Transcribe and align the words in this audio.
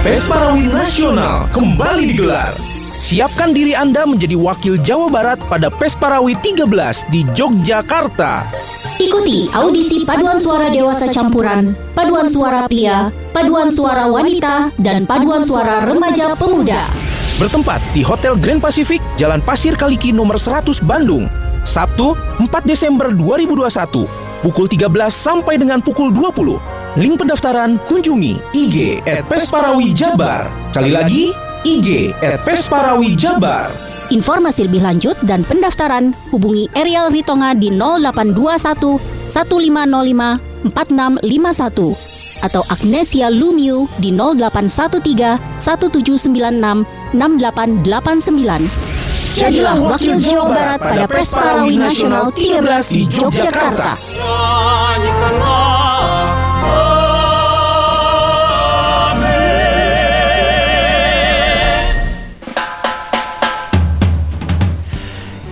Pesparawi 0.00 0.64
Nasional 0.64 1.44
kembali 1.52 2.08
digelar. 2.08 2.48
Siapkan 3.04 3.52
diri 3.52 3.76
Anda 3.76 4.08
menjadi 4.08 4.32
wakil 4.32 4.80
Jawa 4.80 5.12
Barat 5.12 5.36
pada 5.44 5.68
Pesparawi 5.68 6.32
13 6.40 7.04
di 7.12 7.20
Yogyakarta. 7.36 8.40
Ikuti 8.96 9.52
audisi 9.52 10.08
paduan 10.08 10.40
suara 10.40 10.72
dewasa 10.72 11.12
campuran, 11.12 11.76
paduan 11.92 12.32
suara 12.32 12.64
pria, 12.64 13.12
paduan 13.36 13.68
suara 13.68 14.08
wanita, 14.08 14.72
dan 14.80 15.04
paduan 15.04 15.44
suara 15.44 15.84
remaja 15.84 16.32
pemuda. 16.32 16.88
Bertempat 17.36 17.84
di 17.92 18.00
Hotel 18.00 18.40
Grand 18.40 18.64
Pacific, 18.64 19.04
Jalan 19.20 19.44
Pasir 19.44 19.76
Kaliki 19.76 20.16
nomor 20.16 20.40
100 20.40 20.80
Bandung. 20.80 21.28
Sabtu 21.68 22.16
4 22.40 22.48
Desember 22.64 23.12
2021, 23.12 24.08
pukul 24.40 24.64
13 24.64 25.12
sampai 25.12 25.60
dengan 25.60 25.84
pukul 25.84 26.08
20. 26.08 26.79
Link 26.98 27.22
pendaftaran 27.22 27.78
kunjungi 27.86 28.34
IG 28.50 28.98
at 29.06 29.22
Pesparawi 29.30 29.94
Jabar. 29.94 30.50
Sekali 30.74 30.90
lagi, 30.90 31.30
IG 31.62 32.10
at 32.18 32.42
Pesparawi 32.42 33.14
Jabar. 33.14 33.70
Informasi 34.10 34.66
lebih 34.66 34.82
lanjut 34.82 35.14
dan 35.22 35.46
pendaftaran 35.46 36.10
hubungi 36.34 36.66
Ariel 36.74 37.14
Ritonga 37.14 37.54
di 37.54 37.70
0821 37.70 38.98
1505 39.30 40.66
4651 40.74 42.42
atau 42.42 42.66
Agnesia 42.66 43.30
Lumiu 43.30 43.86
di 44.02 44.10
0813 44.10 45.38
1796 45.94 47.14
6889. 47.14 48.66
Jadilah 49.38 49.78
wakil 49.78 50.18
Jawa 50.18 50.50
Barat 50.50 50.82
pada 50.82 51.06
Pesparawi 51.06 51.78
Nasional 51.78 52.34
13 52.34 52.66
di 52.90 53.06
Yogyakarta. 53.14 53.94
Nyanyikanlah 53.94 55.79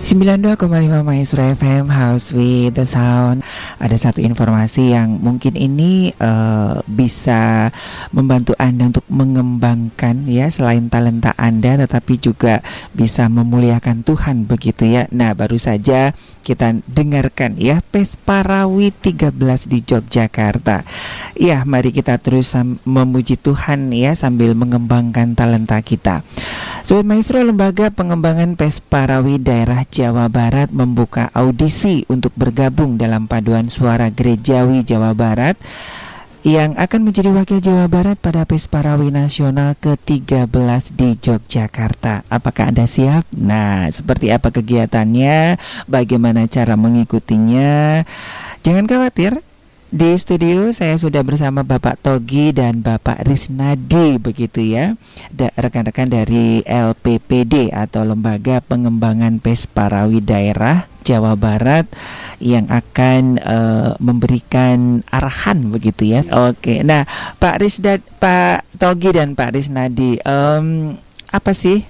92,5 0.09 1.05
Maestro 1.05 1.45
FM 1.45 1.85
House 1.93 2.33
with 2.33 2.73
the 2.73 2.81
Sound. 2.81 3.45
Ada 3.77 4.09
satu 4.09 4.25
informasi 4.25 4.97
yang 4.97 5.21
mungkin 5.21 5.53
ini 5.53 6.09
uh, 6.17 6.81
bisa 6.89 7.69
membantu 8.09 8.57
Anda 8.57 8.89
untuk 8.89 9.05
mengembangkan 9.05 10.25
ya 10.25 10.49
Selain 10.49 10.89
talenta 10.89 11.37
Anda 11.37 11.77
tetapi 11.77 12.17
juga 12.17 12.65
bisa 12.89 13.29
memuliakan 13.29 14.01
Tuhan 14.01 14.49
begitu 14.49 14.89
ya. 14.89 15.05
Nah 15.13 15.37
baru 15.37 15.61
saja 15.61 16.17
kita 16.41 16.81
dengarkan 16.89 17.61
ya 17.61 17.85
Pesparawi 17.93 18.89
13 18.89 19.29
di 19.69 19.85
Yogyakarta. 19.85 20.89
Ya 21.37 21.61
mari 21.69 21.93
kita 21.93 22.17
terus 22.17 22.57
memuji 22.81 23.37
Tuhan 23.37 23.93
ya 23.93 24.17
sambil 24.17 24.57
mengembangkan 24.57 25.37
talenta 25.37 25.77
kita. 25.85 26.25
Sobat 26.81 27.05
Maestro 27.05 27.45
Lembaga 27.45 27.93
Pengembangan 27.93 28.57
Pesparawi 28.57 29.37
Daerah 29.37 29.85
Jawa 29.99 30.31
Barat 30.31 30.71
membuka 30.71 31.27
audisi 31.35 32.07
untuk 32.07 32.31
bergabung 32.39 32.95
dalam 32.95 33.27
paduan 33.27 33.67
suara 33.67 34.07
gerejawi 34.07 34.87
Jawa 34.87 35.11
Barat 35.11 35.59
yang 36.47 36.71
akan 36.79 37.11
menjadi 37.11 37.35
wakil 37.35 37.59
Jawa 37.59 37.91
Barat 37.91 38.15
pada 38.15 38.47
Pesparawi 38.47 39.11
Nasional 39.11 39.75
ke-13 39.75 40.95
di 40.95 41.19
Yogyakarta. 41.19 42.23
Apakah 42.31 42.71
Anda 42.71 42.87
siap? 42.87 43.27
Nah, 43.35 43.91
seperti 43.91 44.31
apa 44.31 44.55
kegiatannya? 44.55 45.59
Bagaimana 45.91 46.47
cara 46.47 46.79
mengikutinya? 46.79 48.07
Jangan 48.63 48.87
khawatir, 48.87 49.43
di 49.89 50.13
studio 50.21 50.69
saya 50.69 51.01
sudah 51.01 51.25
bersama 51.25 51.65
Bapak 51.65 51.97
Togi 52.05 52.53
dan 52.53 52.85
Bapak 52.85 53.25
Risnadi 53.25 54.21
begitu 54.21 54.61
ya. 54.61 54.93
Rekan-rekan 55.33 56.05
dari 56.05 56.61
LPPD 56.61 57.73
atau 57.73 58.05
Lembaga 58.05 58.61
Pengembangan 58.61 59.41
Pesparawi 59.41 60.21
Daerah 60.21 60.85
Jawa 61.01 61.33
Barat 61.33 61.89
yang 62.37 62.69
akan 62.69 63.41
uh, 63.41 63.97
memberikan 63.97 65.01
arahan 65.09 65.73
begitu 65.73 66.05
ya. 66.05 66.21
Oke. 66.53 66.85
Nah, 66.85 67.09
Pak 67.41 67.57
Risdad 67.57 68.05
Pak 68.21 68.69
Togi 68.77 69.09
dan 69.09 69.33
Pak 69.33 69.57
Risnadi 69.57 70.21
um, 70.21 70.93
apa 71.33 71.49
sih 71.57 71.81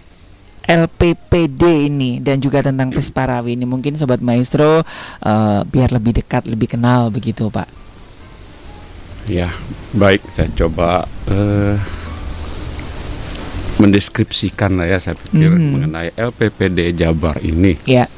LPPD 0.63 1.91
ini 1.91 2.23
dan 2.23 2.39
juga 2.39 2.63
tentang 2.63 2.95
Pesparawi 2.95 3.59
ini 3.59 3.67
mungkin 3.67 3.99
sobat 3.99 4.23
maestro 4.23 4.87
uh, 4.87 5.61
biar 5.67 5.91
lebih 5.91 6.23
dekat 6.23 6.47
lebih 6.47 6.79
kenal 6.79 7.11
begitu 7.11 7.51
Pak. 7.51 7.88
Ya, 9.29 9.53
baik. 9.93 10.25
Saya 10.33 10.49
coba 10.57 11.05
uh, 11.29 11.77
mendeskripsikan 13.77 14.73
lah 14.75 14.89
ya 14.89 14.97
saya 14.97 15.15
pikir 15.15 15.53
mm. 15.53 15.69
mengenai 15.69 16.09
LPPD 16.17 16.97
Jabar 16.97 17.37
ini. 17.45 17.77
Ya. 17.85 18.09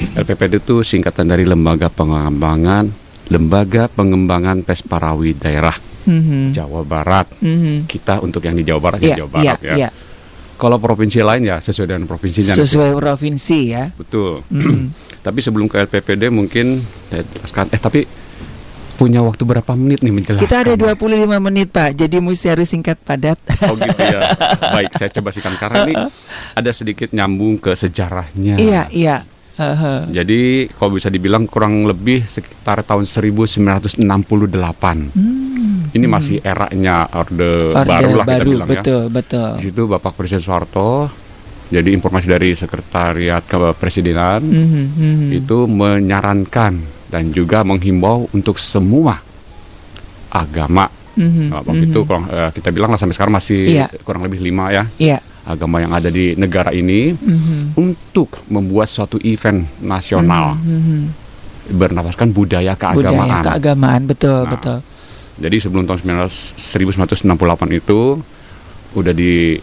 LPPD 0.00 0.58
itu 0.58 0.82
singkatan 0.82 1.30
dari 1.30 1.44
Lembaga 1.44 1.92
Pengembangan 1.92 2.88
Lembaga 3.30 3.86
Pengembangan 3.86 4.66
Pesparawi 4.66 5.38
Daerah 5.38 5.76
mm-hmm. 6.10 6.50
Jawa 6.50 6.82
Barat. 6.82 7.30
Mm-hmm. 7.38 7.86
Kita 7.86 8.18
untuk 8.18 8.42
yang 8.42 8.58
di 8.58 8.66
Jawa 8.66 8.80
Barat 8.82 9.00
yeah, 9.00 9.14
ya 9.14 9.18
Jawa 9.22 9.30
Barat 9.30 9.58
yeah, 9.62 9.76
ya. 9.78 9.82
Yeah. 9.86 9.92
Kalau 10.60 10.76
provinsi 10.76 11.24
lain 11.24 11.46
ya 11.46 11.56
sesuai 11.62 11.94
dengan 11.94 12.04
provinsinya. 12.10 12.52
Sesuai 12.58 12.90
nanti. 12.92 13.00
provinsi 13.00 13.58
ya. 13.70 13.84
Betul. 13.94 14.42
Mm-hmm. 14.50 14.84
tapi 15.26 15.38
sebelum 15.40 15.70
ke 15.70 15.78
LPPD 15.86 16.28
mungkin 16.28 16.82
saya 17.06 17.22
jelaskan. 17.22 17.70
Eh 17.70 17.80
tapi 17.80 18.02
punya 19.00 19.24
waktu 19.24 19.48
berapa 19.48 19.72
menit 19.72 20.04
nih 20.04 20.12
menjelaskan? 20.12 20.44
Kita 20.44 20.60
ada 20.60 20.76
25 20.76 21.24
menit 21.40 21.72
Pak, 21.72 21.96
jadi 21.96 22.20
mesti 22.20 22.52
harus 22.52 22.68
singkat 22.68 23.00
padat. 23.00 23.40
Oh 23.64 23.72
gitu 23.80 23.96
ya. 23.96 24.20
Baik, 24.76 24.92
saya 25.00 25.08
coba 25.08 25.32
singkat 25.32 25.56
karena 25.56 25.88
ini 25.88 25.94
ada 26.52 26.70
sedikit 26.76 27.08
nyambung 27.16 27.56
ke 27.56 27.72
sejarahnya. 27.72 28.60
Iya, 28.60 28.92
iya. 28.92 29.16
Uh-huh. 29.56 30.08
Jadi 30.12 30.68
kalau 30.76 31.00
bisa 31.00 31.08
dibilang 31.08 31.48
kurang 31.48 31.88
lebih 31.88 32.28
sekitar 32.28 32.84
tahun 32.84 33.08
1968. 33.08 34.04
Hmm. 35.16 35.88
Ini 35.90 36.06
masih 36.06 36.44
eranya 36.44 37.08
orde, 37.16 37.72
orde 37.72 37.88
baru 37.88 38.10
lah 38.20 38.26
kita 38.28 38.44
bilang 38.44 38.68
betul, 38.68 39.02
ya. 39.08 39.12
Betul, 39.12 39.50
Di 39.58 39.64
situ 39.72 39.82
Bapak 39.88 40.12
Presiden 40.14 40.44
Soeharto 40.44 41.08
jadi 41.70 41.88
informasi 41.94 42.26
dari 42.26 42.50
Sekretariat 42.58 43.46
Kepresidenan 43.46 44.42
mm 44.42 44.66
-hmm, 44.66 45.38
itu 45.38 45.58
menyarankan 45.70 46.99
dan 47.10 47.34
juga 47.34 47.66
menghimbau 47.66 48.30
untuk 48.30 48.56
semua 48.56 49.18
agama. 50.30 50.86
Mm 51.18 51.26
-hmm, 51.26 51.46
nah, 51.50 51.60
waktu 51.66 51.84
itu 51.90 52.00
kurang, 52.06 52.30
uh, 52.30 52.54
kita 52.54 52.70
bilang 52.70 52.94
lah 52.94 52.98
sampai 53.02 53.18
sekarang 53.18 53.34
masih 53.34 53.82
yeah. 53.82 53.90
kurang 54.06 54.22
lebih 54.22 54.38
lima 54.38 54.70
ya 54.70 54.86
yeah. 54.94 55.18
agama 55.42 55.82
yang 55.82 55.90
ada 55.90 56.06
di 56.06 56.38
negara 56.38 56.70
ini 56.70 57.12
mm 57.12 57.18
-hmm. 57.18 57.62
untuk 57.74 58.38
membuat 58.46 58.86
suatu 58.86 59.18
event 59.26 59.66
nasional 59.82 60.54
mm 60.54 60.80
-hmm. 60.80 61.00
bernafaskan 61.74 62.30
budaya 62.30 62.78
keagamaan. 62.78 63.26
Budaya 63.26 63.42
keagamaan 63.42 64.02
betul 64.06 64.46
nah, 64.46 64.50
betul. 64.54 64.78
Jadi 65.40 65.56
sebelum 65.58 65.84
tahun 65.90 66.30
1968 66.30 67.26
itu 67.74 68.00
udah 68.94 69.14
di 69.16 69.58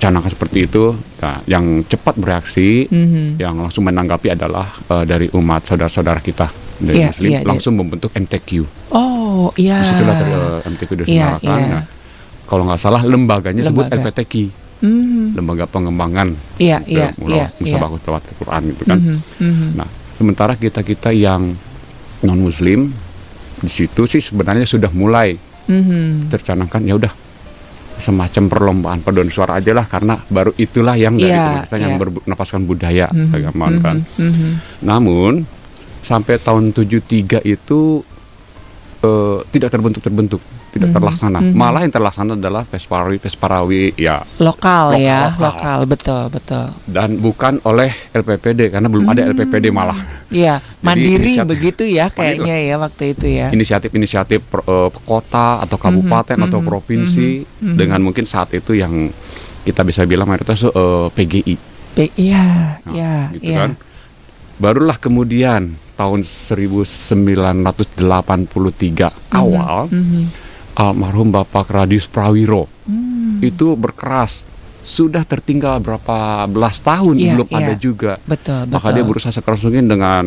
canangkan 0.00 0.32
seperti 0.32 0.64
itu, 0.64 0.96
nah, 1.20 1.44
yang 1.44 1.84
cepat 1.84 2.16
bereaksi, 2.16 2.88
mm-hmm. 2.88 3.36
yang 3.36 3.60
langsung 3.60 3.84
menanggapi 3.84 4.32
adalah 4.32 4.72
uh, 4.88 5.04
dari 5.04 5.28
umat 5.36 5.68
saudara-saudara 5.68 6.24
kita 6.24 6.48
dari 6.80 7.04
yeah, 7.04 7.08
Muslim 7.12 7.30
yeah, 7.36 7.42
langsung 7.44 7.76
yeah. 7.76 7.80
membentuk 7.84 8.10
MTQ. 8.16 8.50
Oh 8.96 9.52
iya. 9.60 9.76
Yeah. 9.76 9.80
Di 9.84 9.90
situlah 9.92 10.16
dari 10.16 10.32
uh, 10.32 10.40
eh, 10.40 10.70
MTQ 10.72 10.90
diselenggarakan. 11.04 11.44
Yeah, 11.44 11.60
yeah. 11.60 11.72
Nah, 11.76 11.84
kalau 12.48 12.62
nggak 12.66 12.80
salah 12.80 13.02
lembaganya 13.04 13.62
Lembaga. 13.62 13.92
sebut 13.92 14.00
LPTQ. 14.00 14.34
Mm-hmm. 14.80 15.24
Lembaga 15.36 15.68
Pengembangan 15.68 16.28
yeah, 16.56 16.80
yeah, 16.88 17.12
yeah, 17.28 17.52
Musabakut 17.60 18.00
yeah. 18.00 18.16
Al-Quran 18.16 18.62
gitu 18.72 18.82
kan. 18.88 18.96
Mm-hmm, 18.96 19.44
mm-hmm. 19.44 19.70
Nah, 19.76 19.88
sementara 20.16 20.56
kita-kita 20.56 21.12
yang 21.12 21.52
non 22.24 22.40
Muslim 22.40 22.88
di 23.60 23.68
situ 23.68 24.08
sih 24.08 24.24
sebenarnya 24.24 24.64
sudah 24.64 24.88
mulai 24.96 25.36
mm-hmm. 25.68 26.32
tercanangkan 26.32 26.80
ya 26.88 26.96
udah 26.96 27.12
semacam 28.00 28.44
perlombaan 28.48 28.98
paduan 29.04 29.28
suara 29.28 29.60
aja 29.60 29.76
lah 29.76 29.86
karena 29.86 30.16
baru 30.26 30.56
itulah 30.56 30.96
yang 30.96 31.20
dari 31.20 31.30
yeah, 31.30 31.62
yeah. 31.62 31.78
yang 31.78 32.00
bernapaskan 32.00 32.64
budaya 32.64 33.06
mm 33.12 33.16
-hmm, 33.28 33.36
agama 33.36 33.66
mm 33.68 33.72
-hmm, 33.72 33.84
kan. 33.84 33.96
Mm 34.00 34.30
-hmm. 34.32 34.52
Namun 34.82 35.32
sampai 36.00 36.40
tahun 36.40 36.72
73 36.72 37.44
itu 37.44 38.00
uh, 39.04 39.38
tidak 39.50 39.70
terbentuk 39.72 40.02
terbentuk 40.04 40.40
tidak 40.70 40.70
mm 40.70 40.84
-hmm. 40.86 40.94
terlaksana. 40.94 41.38
Mm 41.42 41.46
-hmm. 41.50 41.58
Malah 41.58 41.80
yang 41.82 41.92
terlaksana 41.92 42.32
adalah 42.38 42.62
Vesparawi 42.62 43.16
Vesparawi 43.18 43.82
ya 43.98 44.22
lokal, 44.38 44.94
lokal 44.94 45.02
ya, 45.02 45.20
lokal. 45.34 45.42
lokal 45.42 45.78
betul 45.88 46.22
betul. 46.30 46.66
Dan 46.86 47.08
bukan 47.18 47.58
oleh 47.66 47.90
LPPD 48.14 48.70
karena 48.70 48.86
belum 48.86 49.04
mm 49.08 49.12
-hmm. 49.12 49.24
ada 49.26 49.30
LPPD 49.34 49.66
malah. 49.74 49.98
Iya, 50.30 50.62
mandiri 50.84 51.34
begitu 51.42 51.82
ya 51.90 52.06
kayaknya 52.06 52.54
ya 52.54 52.76
waktu 52.78 53.18
itu 53.18 53.26
ya. 53.26 53.50
Inisiatif-inisiatif 53.50 54.40
uh, 54.62 54.90
kota 55.04 55.58
atau 55.64 55.76
kabupaten 55.76 56.38
mm 56.38 56.42
-hmm. 56.46 56.50
atau 56.52 56.60
provinsi 56.62 57.42
mm 57.42 57.46
-hmm. 57.46 57.76
dengan 57.76 58.00
mungkin 58.04 58.24
saat 58.28 58.54
itu 58.54 58.78
yang 58.78 59.10
kita 59.66 59.84
bisa 59.84 60.06
bilang 60.08 60.30
mayoritas 60.30 60.64
uh, 60.64 61.10
PGI. 61.12 61.56
P 61.90 62.06
iya, 62.14 62.78
nah, 62.86 62.94
iya, 62.94 63.14
gitu 63.34 63.50
iya. 63.50 63.58
kan. 63.66 63.70
Barulah 64.60 65.00
kemudian 65.00 65.72
tahun 65.96 66.20
1983 66.20 67.64
mm 67.64 67.96
-hmm. 67.96 69.10
awal 69.32 69.88
mm 69.88 70.04
-hmm 70.04 70.50
almarhum 70.80 71.28
Bapak 71.28 71.68
Radius 71.70 72.08
Prawiro. 72.08 72.64
Hmm. 72.88 73.40
itu 73.40 73.72
berkeras 73.72 74.44
sudah 74.84 75.24
tertinggal 75.24 75.80
berapa 75.80 76.44
belas 76.44 76.80
tahun 76.84 77.16
Iya, 77.16 77.32
belum 77.36 77.48
iya. 77.48 77.56
ada 77.56 77.74
juga 77.80 78.12
Betul, 78.28 78.68
betul. 78.68 78.74
maka 78.76 78.88
dia 78.92 79.04
berusaha 79.04 79.32
sekeras 79.32 79.64
mungkin 79.64 79.88
dengan 79.88 80.24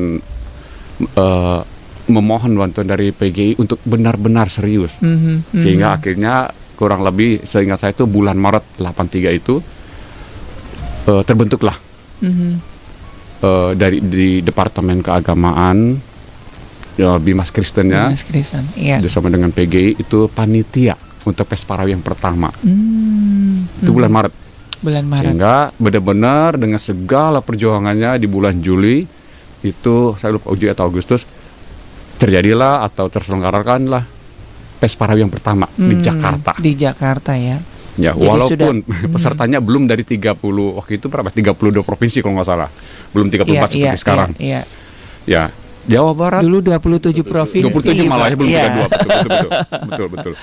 eh, 1.14 1.60
memohon 2.10 2.58
bantuan 2.58 2.90
dari 2.90 3.14
PGI 3.14 3.62
untuk 3.62 3.78
benar-benar 3.86 4.50
serius 4.50 4.98
Mhm, 4.98 5.54
mhm. 5.54 5.62
sehingga 5.62 5.94
akhirnya 5.94 6.50
kurang 6.74 7.06
lebih 7.06 7.46
seingat 7.46 7.86
saya 7.86 7.94
itu 7.94 8.10
bulan 8.10 8.38
Maret 8.38 8.82
83 8.82 9.30
itu 9.30 9.62
eh, 11.06 11.22
terbentuklah 11.22 11.78
Mhm. 12.26 12.73
Eh, 13.44 13.72
dari 13.76 14.00
di 14.00 14.40
Departemen 14.40 15.04
Keagamaan 15.04 16.00
ya, 16.96 17.18
Bimas 17.18 17.50
Kristen 17.50 17.90
ya 17.90 18.08
Mas 18.08 18.24
Kristen, 18.24 18.64
iya. 18.74 18.98
bersama 18.98 19.28
dengan 19.28 19.50
PGI 19.50 20.00
itu 20.00 20.26
panitia 20.28 20.96
untuk 21.24 21.46
Pesparawi 21.46 21.92
yang 21.92 22.02
pertama 22.02 22.50
Hmm, 22.60 23.68
itu 23.78 23.92
bulan 23.92 24.10
Maret 24.10 24.34
bulan 24.80 25.04
Maret. 25.04 25.24
sehingga 25.26 25.56
benar-benar 25.76 26.56
dengan 26.56 26.76
segala 26.76 27.40
perjuangannya 27.40 28.16
di 28.16 28.28
bulan 28.28 28.60
Juli 28.60 29.08
itu 29.62 29.96
saya 30.18 30.36
lupa 30.36 30.52
Juli 30.52 30.68
atau 30.68 30.84
Agustus 30.84 31.24
terjadilah 32.14 32.84
atau 32.84 33.08
terselenggarakanlah 33.08 34.04
Pesparawi 34.76 35.24
yang 35.24 35.32
pertama 35.32 35.64
di 35.74 35.96
Hmm, 35.96 36.04
Jakarta 36.04 36.52
Di 36.60 36.76
Jakarta 36.76 37.32
ya. 37.34 37.56
Ya 37.96 38.12
Jadi 38.12 38.24
walaupun 38.24 38.76
sudah- 38.82 38.98
hmm. 39.06 39.12
pesertanya 39.12 39.60
belum 39.60 39.84
dari 39.86 40.02
30 40.02 40.34
waktu 40.74 40.92
itu 40.98 41.06
berapa 41.08 41.30
32 41.30 41.54
provinsi 41.82 42.18
kalau 42.20 42.34
nggak 42.36 42.48
salah 42.48 42.70
belum 43.12 43.28
34 43.28 43.44
seperti 43.68 43.78
iya, 43.80 43.94
sekarang 43.96 44.30
Iya, 44.36 44.62
ya 45.24 45.44
Jawa 45.84 46.16
Barat 46.16 46.42
Dulu 46.42 46.64
27 46.64 47.22
provinsi. 47.22 47.68
27 47.68 48.08
malah 48.08 48.28
ya 48.28 48.36
belum 48.36 48.50
Iya. 48.50 48.64
32 48.64 48.88
betul 48.88 48.88
betul 48.88 49.28
betul 49.28 49.50
betul 49.84 50.08
betul. 50.10 50.34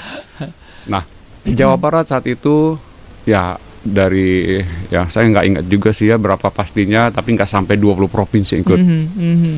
Nah 0.86 1.02
di 1.40 1.52
Jawa 1.54 1.74
Barat 1.74 2.04
saat 2.06 2.24
itu 2.24 2.76
ya 3.24 3.56
dari 3.80 4.60
ya 4.86 5.08
saya 5.08 5.24
nggak 5.26 5.44
ingat 5.46 5.64
juga 5.64 5.90
sih 5.90 6.06
ya 6.06 6.16
berapa 6.16 6.44
pastinya 6.46 7.08
tapi 7.08 7.32
nggak 7.32 7.48
sampai 7.48 7.74
20 7.74 8.04
provinsi 8.06 8.60
ikut 8.60 8.76
Mhm, 8.76 9.00
mhm. 9.10 9.54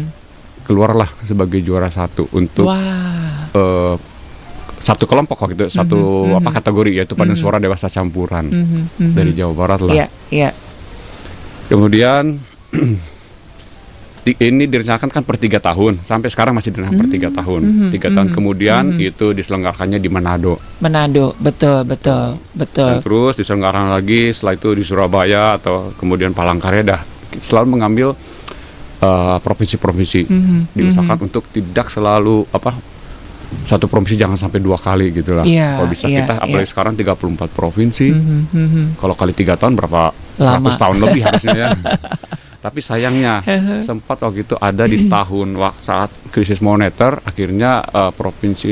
keluarlah 0.63 1.11
sebagai 1.21 1.59
juara 1.59 1.91
satu 1.91 2.31
untuk 2.31 2.65
Wah. 2.65 3.51
eh, 3.51 3.95
satu 4.83 5.07
kelompok 5.07 5.39
waktu 5.39 5.55
itu 5.55 5.67
satu 5.71 6.27
mhm. 6.27 6.39
apa 6.43 6.51
kategori 6.53 6.91
yaitu 6.93 7.15
paduan 7.15 7.39
Mhm. 7.39 7.41
suara 7.41 7.57
dewasa 7.57 7.87
campuran 7.87 8.51
Mhm, 8.51 8.81
mhm. 8.99 9.13
dari 9.15 9.31
Jawa 9.33 9.55
Barat 9.55 9.81
lah. 9.81 9.95
Iya, 9.95 10.07
iya. 10.29 10.51
Kemudian 11.69 12.37
di- 14.23 14.39
ini 14.39 14.65
direncanakan 14.67 15.11
kan 15.11 15.23
per 15.23 15.35
tiga 15.35 15.59
tahun 15.59 15.99
sampai 15.99 16.29
sekarang 16.29 16.55
masih 16.55 16.71
direncanakan 16.71 16.99
per 16.99 17.11
tiga 17.11 17.29
tahun. 17.31 17.61
mhm, 17.63 17.89
Tiga 17.91 18.09
tahun 18.09 18.29
mhm, 18.31 18.35
kemudian 18.35 18.85
mhm. 18.95 19.09
itu 19.09 19.27
diselenggarakannya 19.33 19.99
di 19.99 20.09
Manado. 20.09 20.59
Manado, 20.79 21.35
betul, 21.39 21.83
betul, 21.83 22.39
betul. 22.53 22.99
Dan 22.99 23.03
terus 23.03 23.35
diselenggarakan 23.39 23.91
lagi 23.91 24.31
setelah 24.31 24.55
itu 24.55 24.69
di 24.75 24.83
Surabaya 24.83 25.59
atau 25.59 25.91
kemudian 25.95 26.31
Palangkaraya 26.31 26.83
dah 26.83 27.01
selalu 27.39 27.79
mengambil 27.79 28.15
eh, 28.99 29.37
provinsi-provinsi. 29.39 30.21
Mhm, 30.27 30.59
Diusahakan 30.71 31.19
mhm. 31.19 31.27
untuk 31.27 31.45
tidak 31.51 31.91
selalu 31.91 32.47
apa 32.51 32.79
satu 33.63 33.87
provinsi 33.87 34.19
jangan 34.19 34.37
sampai 34.37 34.59
dua 34.59 34.77
kali 34.77 35.15
gitu 35.15 35.39
lah. 35.39 35.47
Iya, 35.47 35.79
Kalau 35.79 35.89
bisa 35.91 36.07
iya, 36.11 36.25
kita 36.25 36.35
apalagi 36.41 36.67
iya. 36.67 36.73
sekarang 36.73 36.93
34 36.99 37.51
provinsi. 37.53 38.07
Mhm, 38.11 38.41
mhm. 38.53 38.85
Kalau 38.99 39.15
kali 39.15 39.33
tiga 39.33 39.55
tahun 39.55 39.79
berapa? 39.79 40.11
Lama. 40.41 40.71
100 40.73 40.83
tahun 40.83 40.97
lebih 40.99 41.21
harusnya 41.29 41.53
ya. 41.55 41.69
Tapi 42.63 42.79
sayangnya 42.79 43.43
sempat 43.83 44.23
waktu 44.23 44.47
itu 44.47 44.55
ada 44.55 44.87
di 44.87 45.11
tahun 45.11 45.59
saat 45.83 46.11
krisis 46.31 46.63
moneter 46.63 47.19
akhirnya 47.23 47.83
eh, 47.83 48.13
provinsi 48.15 48.71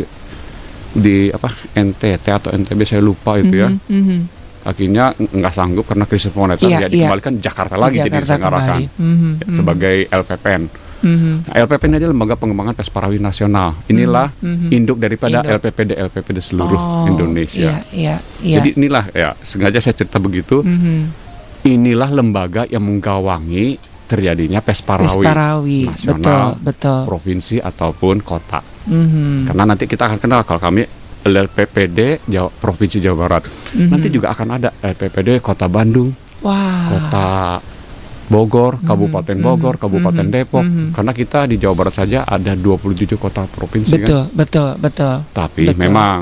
di 0.91 1.31
apa 1.31 1.47
NTT 1.79 2.27
atau 2.27 2.51
NTB 2.51 2.81
saya 2.83 3.03
lupa 3.03 3.39
itu 3.39 3.55
ya. 3.63 3.71
Mhm, 3.71 3.79
mhm. 3.91 4.21
Akhirnya 4.61 5.17
ng- 5.17 5.41
nggak 5.41 5.55
sanggup 5.57 5.85
karena 5.89 6.05
krisis 6.05 6.35
moneter 6.37 6.69
Iya, 6.69 6.77
ya 6.77 6.81
iya. 6.85 6.89
dikembalikan 6.91 7.35
Jakarta 7.41 7.75
lagi 7.81 7.97
jadi 8.03 8.11
Jakarta 8.13 8.25
diselenggarakan 8.27 8.67
kembali. 8.67 8.85
Mhm, 8.99 9.31
ya, 9.41 9.47
mhm. 9.47 9.55
sebagai 9.57 9.97
LPPN. 10.11 10.63
Mhm. 11.01 11.49
Nah, 11.49 11.55
LPPN 11.65 11.93
adalah 11.97 12.13
lembaga 12.13 12.35
pengembangan 12.37 12.75
Pesparawi 12.77 13.17
Nasional. 13.17 13.77
Inilah 13.87 14.29
Mhm. 14.37 14.69
induk 14.69 14.99
daripada 15.01 15.41
Induk. 15.41 15.53
LPPD 15.57 15.91
LPPD 15.97 16.39
seluruh 16.39 16.77
Oh, 16.77 17.09
Indonesia. 17.09 17.73
Iya, 17.73 17.77
iya, 17.91 18.15
iya. 18.41 18.57
Jadi 18.61 18.69
inilah 18.77 19.05
ya 19.11 19.33
sengaja 19.41 19.81
saya 19.81 19.97
cerita 19.97 20.17
begitu. 20.17 20.61
Mhm. 20.61 21.29
inilah 21.61 22.09
lembaga 22.09 22.65
yang 22.65 22.81
menggawangi 22.81 23.77
terjadinya 24.09 24.65
Pesparawi, 24.65 25.07
Pesparawi, 25.07 25.81
betul, 25.85 26.17
nasional, 26.25 26.49
betul. 26.57 27.01
provinsi 27.05 27.61
ataupun 27.61 28.25
kota. 28.25 28.65
Mhm. 28.89 29.45
Karena 29.45 29.69
nanti 29.69 29.85
kita 29.85 30.09
akan 30.09 30.19
kenal 30.19 30.41
kalau 30.43 30.57
kami 30.57 30.89
LPPD 31.21 32.25
Jawa, 32.27 32.49
Provinsi 32.49 32.97
Jawa 32.99 33.29
Barat. 33.29 33.45
Mhm. 33.77 33.93
Nanti 33.93 34.09
juga 34.09 34.33
akan 34.33 34.49
ada 34.51 34.73
LPPD 34.81 35.39
Kota 35.39 35.69
Bandung, 35.69 36.09
Wah. 36.41 36.89
Kota 36.89 37.29
Bogor, 38.31 38.79
Kabupaten 38.79 39.35
mhm, 39.35 39.43
Bogor, 39.43 39.75
Kabupaten 39.75 40.23
mhm, 40.23 40.33
Depok. 40.33 40.63
mhm. 40.63 40.87
Karena 40.95 41.13
kita 41.13 41.51
di 41.51 41.59
Jawa 41.59 41.75
Barat 41.75 41.95
saja 41.99 42.23
ada 42.23 42.55
27 42.55 43.19
kota 43.19 43.43
provinsi 43.45 43.99
kan. 43.99 44.07
Betul, 44.07 44.23
betul, 44.31 44.71
betul. 44.79 45.15
Tapi 45.35 45.63
Betul. 45.67 45.81
memang 45.83 46.19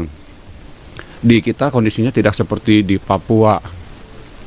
di 1.18 1.36
kita 1.38 1.68
kondisinya 1.68 2.08
tidak 2.08 2.32
seperti 2.32 2.80
di 2.80 2.96
Papua 2.96 3.60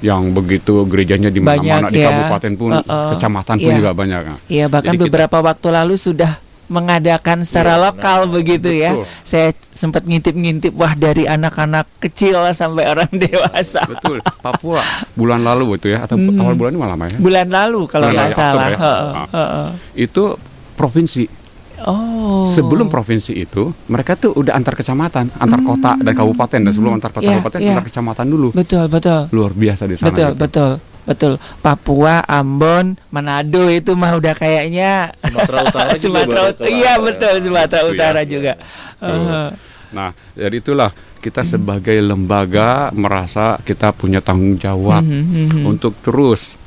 yang 0.02 0.34
begitu 0.34 0.82
gerejanya 0.90 1.30
di 1.30 1.38
mana-mana 1.38 1.86
Banyak 1.86 1.94
di 1.94 2.02
ya. 2.02 2.10
kabupaten 2.10 2.52
pun, 2.58 2.72
Uh-uh. 2.74 3.10
kecamatan 3.14 3.56
pun 3.62 3.70
Iya. 3.70 3.78
juga 3.78 3.92
banyak. 3.94 4.22
Iya, 4.50 4.66
bahkan 4.66 4.90
Jadi 4.90 4.98
kita- 4.98 5.06
beberapa 5.06 5.38
waktu 5.46 5.68
lalu 5.70 5.94
sudah 5.94 6.32
mengadakan 6.72 7.44
secara 7.44 7.76
Iya, 7.76 7.84
lokal 7.92 8.20
nah, 8.26 8.32
begitu 8.32 8.70
ya. 8.72 8.92
betul. 8.96 9.06
Saya 9.22 9.48
sempat 9.76 10.08
ngintip-ngintip 10.08 10.72
wah 10.74 10.96
dari 10.96 11.28
anak-anak 11.28 11.86
kecil 12.00 12.40
sampai 12.56 12.88
orang 12.88 13.12
dewasa. 13.12 13.84
Betul, 13.86 14.24
Papua 14.40 14.80
bulan 15.14 15.44
lalu 15.44 15.76
itu 15.76 15.92
ya 15.92 16.08
atau 16.08 16.16
Hmm. 16.16 16.40
awal 16.40 16.56
bulan 16.56 16.72
ini 16.72 16.80
malah 16.80 16.96
ya. 17.06 17.18
Bulan 17.20 17.48
lalu 17.52 17.82
kalau 17.92 18.08
nggak 18.08 18.32
salah. 18.32 18.68
Ya. 18.72 18.78
Heeh, 18.80 19.04
Ah. 19.12 19.28
heeh. 19.30 19.68
Itu 20.00 20.40
provinsi. 20.80 21.44
Oh. 21.82 22.46
Sebelum 22.46 22.94
provinsi 22.94 23.34
itu, 23.34 23.74
mereka 23.90 24.14
tuh 24.14 24.38
udah 24.38 24.54
antar 24.54 24.78
kecamatan, 24.78 25.34
antar 25.34 25.62
kota 25.66 25.98
dan 25.98 26.14
kabupaten 26.14 26.60
dan 26.62 26.72
sebelum 26.72 26.94
antar 26.94 27.10
kota 27.10 27.26
Iya, 27.26 27.42
kabupaten 27.42 27.58
iya. 27.58 27.70
antar 27.74 27.86
kecamatan 27.90 28.26
dulu. 28.30 28.48
Betul, 28.54 28.86
betul. 28.86 29.22
Luar 29.34 29.52
biasa 29.58 29.90
di 29.90 29.98
sana. 29.98 30.14
Betul, 30.14 30.30
gitu. 30.30 30.42
betul. 30.46 30.72
Betul. 31.02 31.36
Papua, 31.60 32.22
Ambon, 32.24 32.94
Manado 33.10 33.68
itu 33.68 33.94
mah 33.94 34.14
udah 34.14 34.32
kayaknya 34.32 35.10
Sumatera 35.18 35.58
Utara 35.66 35.92
juga 35.92 36.02
Sumatera 36.22 36.42
Iya, 36.64 36.94
ya. 36.94 36.94
betul, 36.98 37.34
Sumatera 37.42 37.82
ya. 37.82 37.90
Utara 37.90 38.22
juga. 38.24 38.54
Tuh. 38.98 39.10
Heeh. 39.10 39.48
Nah, 39.92 40.10
dari 40.32 40.58
itulah 40.58 40.90
kita 41.18 41.42
sebagai 41.44 41.98
lembaga 41.98 42.90
merasa 42.92 43.58
kita 43.60 43.92
punya 43.92 44.20
tanggung 44.20 44.56
jawab 44.56 45.02
Mhm, 45.02 45.26
mhm. 45.26 45.64
untuk 45.68 45.98
terus 46.00 46.58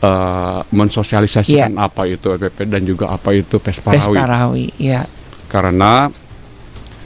eh, 0.00 0.60
mensosialisasikan 0.68 1.72
Iya. 1.72 1.80
apa 1.80 2.04
itu 2.04 2.28
LPP 2.30 2.68
dan 2.68 2.82
juga 2.82 3.08
apa 3.08 3.32
itu 3.32 3.56
Pesparawi. 3.56 3.96
Pesparawi, 4.04 4.66
ya. 4.76 5.02
Karena 5.46 6.12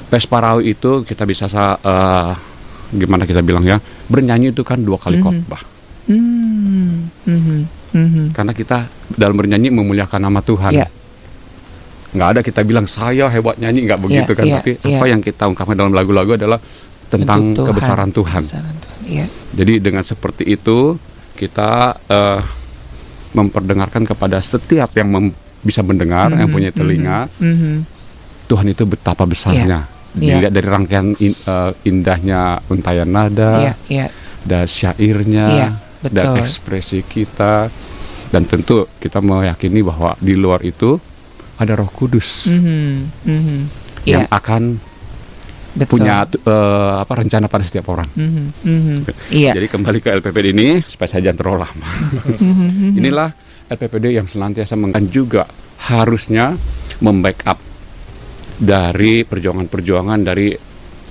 Pesparawi 0.09 0.73
itu 0.73 1.05
kita 1.05 1.23
bisa 1.23 1.47
sa- 1.47 1.79
eh, 1.79 2.33
gimana 2.91 3.23
kita 3.23 3.39
bilang 3.39 3.63
ya, 3.63 3.77
bernyanyi 4.09 4.51
itu 4.51 4.65
kan 4.65 4.81
dua 4.81 4.97
kali 4.97 5.17
Mhm. 5.17 5.23
khotbah. 5.23 5.63
Hmm, 6.09 7.13
mhm, 7.25 7.59
mhm. 7.93 8.25
Karena 8.33 8.53
kita 8.53 8.79
dalam 9.11 9.37
bernyanyi 9.37 9.69
memuliakan 9.69 10.21
nama 10.21 10.41
Tuhan. 10.41 10.73
Iya. 10.73 10.89
Nggak 12.09 12.29
ada 12.31 12.41
kita 12.41 12.61
bilang 12.63 12.89
saya 12.89 13.29
hebat 13.29 13.57
nyanyi 13.57 13.85
nggak 13.85 14.01
begitu 14.01 14.33
Iya, 14.33 14.35
kan, 14.35 14.45
iya, 14.45 14.55
tapi 14.57 14.71
iya. 14.81 14.97
apa 14.97 15.05
yang 15.07 15.21
kita 15.21 15.45
ungkapkan 15.45 15.77
dalam 15.77 15.93
lagu-lagu 15.93 16.33
adalah 16.35 16.57
tentang 17.07 17.53
Tuhan. 17.53 17.69
kebesaran 17.69 18.11
Tuhan. 18.11 18.41
Kebesaran 18.41 18.77
Tuhan, 18.79 19.01
iya. 19.07 19.27
Jadi 19.53 19.73
dengan 19.79 20.01
seperti 20.01 20.49
itu 20.49 20.97
kita 21.37 21.71
eh, 22.03 22.41
memperdengarkan 23.31 24.03
kepada 24.05 24.41
setiap 24.41 24.89
yang 24.95 25.09
mem- 25.11 25.37
bisa 25.61 25.83
mendengar, 25.83 26.33
yang 26.33 26.49
Mhm, 26.49 26.55
punya 26.55 26.71
telinga, 26.73 27.29
mhm, 27.37 27.45
mhm. 27.47 27.77
Tuhan 28.47 28.67
itu 28.67 28.89
betapa 28.89 29.29
besarnya. 29.29 29.85
Iya. 30.17 30.41
Dilihat 30.41 30.53
dari 30.55 30.65
rangkaian 30.67 31.13
in- 31.19 31.37
eh, 31.37 31.73
indahnya 31.85 32.41
untayan 32.67 33.05
nada, 33.07 33.53
Iya, 33.61 33.75
iya, 33.87 34.07
dan 34.43 34.65
syairnya, 34.65 35.77
Iya, 36.01 36.11
dan 36.15 36.25
betul. 36.31 36.43
ekspresi 36.43 36.99
kita, 37.03 37.67
dan 38.29 38.43
tentu 38.45 38.87
kita 38.99 39.19
meyakini 39.19 39.83
bahwa 39.83 40.15
di 40.19 40.35
luar 40.35 40.63
itu 40.63 40.95
ada 41.57 41.75
Roh 41.75 41.91
Kudus 41.91 42.47
Mhm, 42.47 42.93
mhm. 43.27 43.59
yang 44.07 44.23
Iya, 44.25 44.31
akan 44.31 44.63
betul. 45.75 45.91
punya 45.99 46.23
eh, 46.23 46.95
apa 47.03 47.13
rencana 47.19 47.51
pada 47.51 47.67
setiap 47.67 47.91
orang. 47.91 48.07
Mhm, 48.15 48.45
mhm. 48.63 48.97
Iya. 49.35 49.59
Jadi 49.59 49.67
kembali 49.67 49.99
ke 49.99 50.09
LPPD 50.15 50.47
ini 50.55 50.69
supaya 50.87 51.09
saya 51.11 51.27
jangan 51.27 51.39
terlalu 51.43 51.59
lama. 51.67 51.89
Mhm, 52.39 52.47
mhm. 52.47 52.91
Inilah 53.03 53.31
LPPD 53.69 54.15
yang 54.15 54.31
senantiasa 54.31 54.79
mengkan 54.79 55.11
juga 55.11 55.45
harusnya 55.91 56.55
membackup 56.99 57.59
dari 58.59 59.23
perjuangan-perjuangan 59.23 60.21
dari 60.23 60.51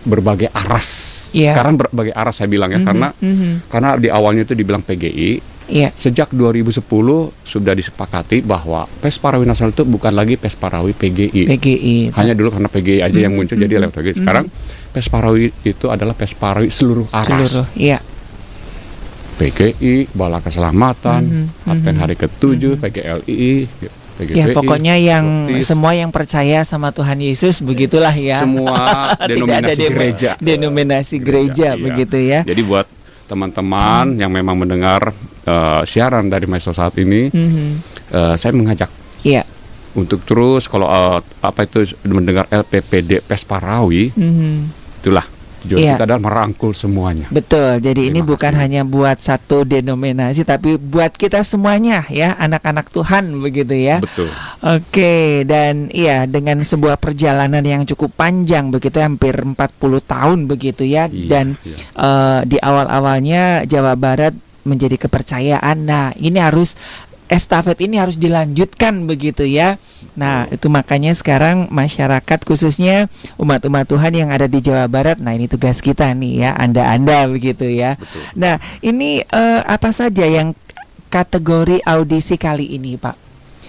berbagai 0.08 0.48
aras. 0.50 0.88
Iya. 1.30 1.54
Sekarang 1.54 1.76
berbagai 1.76 2.12
aras 2.12 2.40
saya 2.40 2.48
bilang 2.48 2.72
ya 2.72 2.80
Mhm, 2.80 2.88
karena 2.88 3.08
mhm. 3.14 3.52
karena 3.68 3.90
di 3.96 4.08
awalnya 4.08 4.42
itu 4.42 4.56
dibilang 4.56 4.80
PGI, 4.80 5.60
Iya. 5.68 5.92
sejak 5.92 6.32
2010 6.32 6.80
sudah 7.44 7.76
disepakati 7.76 8.40
bahwa 8.40 8.88
Pesparawi 8.98 9.44
Nasional 9.44 9.76
itu 9.76 9.84
bukan 9.84 10.16
lagi 10.16 10.40
Pesparawi 10.40 10.96
PGI. 10.96 11.44
PGI. 11.46 12.16
Hanya 12.16 12.32
dulu 12.32 12.50
karena 12.50 12.72
PGI 12.72 13.00
aja 13.04 13.20
yang 13.20 13.36
muncul 13.36 13.54
jadi 13.54 13.68
mhm, 13.70 13.82
lewat 13.84 13.94
PGI. 13.94 14.16
Sekarang 14.18 14.46
Pesparawi 14.90 15.52
itu 15.62 15.86
adalah 15.88 16.16
Pesparawi 16.16 16.72
seluruh 16.72 17.12
aras. 17.12 17.60
seluruh. 17.60 17.68
Iya. 17.76 18.00
PGI, 19.38 20.10
Bala 20.10 20.42
Keselamatan, 20.42 21.22
Mhm, 21.22 21.70
Advent 21.70 21.94
mhm, 21.94 22.02
Hari 22.02 22.16
Ketujuh, 22.18 22.74
mhm. 22.74 22.82
PGLI, 22.82 23.54
PGPI, 24.18 24.34
Ya 24.34 24.46
pokoknya 24.50 24.96
yang 24.96 25.46
Baptis, 25.46 25.64
semua 25.64 25.92
yang 25.94 26.10
percaya 26.10 26.60
sama 26.62 26.90
Tuhan 26.90 27.18
Yesus 27.18 27.62
begitulah 27.62 28.12
ya. 28.12 28.42
semua 28.42 28.74
Tidak 29.30 29.46
ada 29.46 29.70
denominasi 29.70 29.78
dem- 29.78 29.94
gereja. 29.94 30.32
Denominasi 30.38 31.16
gereja, 31.18 31.70
iya. 31.72 31.80
begitu 31.80 32.18
ya. 32.18 32.40
Jadi 32.42 32.62
buat 32.62 32.88
teman-teman 33.28 34.16
yang 34.16 34.32
memang 34.32 34.58
mendengar 34.58 35.14
eh, 35.44 35.82
siaran 35.84 36.28
dari 36.28 36.44
Maestro 36.44 36.72
saat 36.72 36.98
ini, 36.98 37.30
Mhm. 37.30 37.68
eh, 38.10 38.36
saya 38.36 38.52
mengajak 38.52 38.90
Iya. 39.22 39.46
untuk 39.94 40.24
terus 40.24 40.66
kalau 40.66 40.88
eh, 40.88 41.20
apa 41.40 41.64
itu 41.64 41.86
mendengar 42.04 42.48
LPPD 42.48 43.22
Pesparawi, 43.22 44.10
Mhm. 44.12 44.54
itulah 45.00 45.24
tujuan 45.68 45.78
Iya. 45.78 45.94
kita 45.94 46.08
adalah 46.08 46.24
merangkul 46.24 46.72
semuanya. 46.72 47.28
Betul. 47.28 47.78
Jadi 47.78 48.08
ini 48.08 48.24
Terima 48.24 48.32
bukan 48.32 48.54
kasih. 48.56 48.62
hanya 48.64 48.82
buat 48.82 49.18
satu 49.20 49.62
denominasi 49.62 50.42
tapi 50.42 50.80
buat 50.80 51.12
kita 51.12 51.44
semuanya 51.44 52.08
ya, 52.08 52.34
anak-anak 52.34 52.88
Tuhan 52.88 53.36
begitu 53.38 53.76
ya. 53.76 54.00
Betul. 54.00 54.32
Oke, 54.64 55.44
dan 55.44 55.92
iya 55.92 56.24
dengan 56.24 56.60
sebuah 56.60 56.96
perjalanan 56.96 57.62
yang 57.62 57.84
cukup 57.84 58.16
panjang 58.16 58.72
begitu 58.72 58.98
hampir 58.98 59.36
40 59.36 59.58
tahun 60.02 60.40
begitu 60.46 60.82
ya 60.82 61.06
Iya, 61.06 61.28
dan 61.28 61.46
iya. 61.62 61.78
eh, 61.94 62.40
di 62.46 62.58
awal-awalnya 62.58 63.44
Jawa 63.64 63.94
Barat 63.94 64.32
menjadi 64.64 65.00
kepercayaan. 65.00 65.78
Nah, 65.82 66.12
ini 66.16 66.40
harus 66.40 66.76
estafet 67.28 67.78
ini 67.84 68.00
harus 68.00 68.16
dilanjutkan 68.16 69.06
begitu 69.06 69.44
ya. 69.44 69.76
Nah, 70.18 70.48
itu 70.50 70.68
makanya 70.68 71.14
sekarang 71.14 71.70
masyarakat 71.70 72.40
khususnya 72.42 73.06
umat-umat 73.38 73.86
Tuhan 73.86 74.14
yang 74.16 74.30
ada 74.34 74.50
di 74.50 74.60
Jawa 74.60 74.88
Barat, 74.90 75.22
nah 75.22 75.36
ini 75.36 75.46
tugas 75.46 75.78
kita 75.80 76.10
nih 76.16 76.48
ya, 76.48 76.50
Anda-anda 76.58 77.28
begitu 77.30 77.68
ya. 77.70 77.96
Betul. 78.00 78.22
Nah, 78.34 78.56
ini 78.82 79.22
eh, 79.22 79.62
apa 79.62 79.94
saja 79.94 80.26
yang 80.26 80.58
kategori 81.08 81.84
audisi 81.86 82.36
kali 82.36 82.76
ini, 82.76 82.98
Pak? 82.98 83.16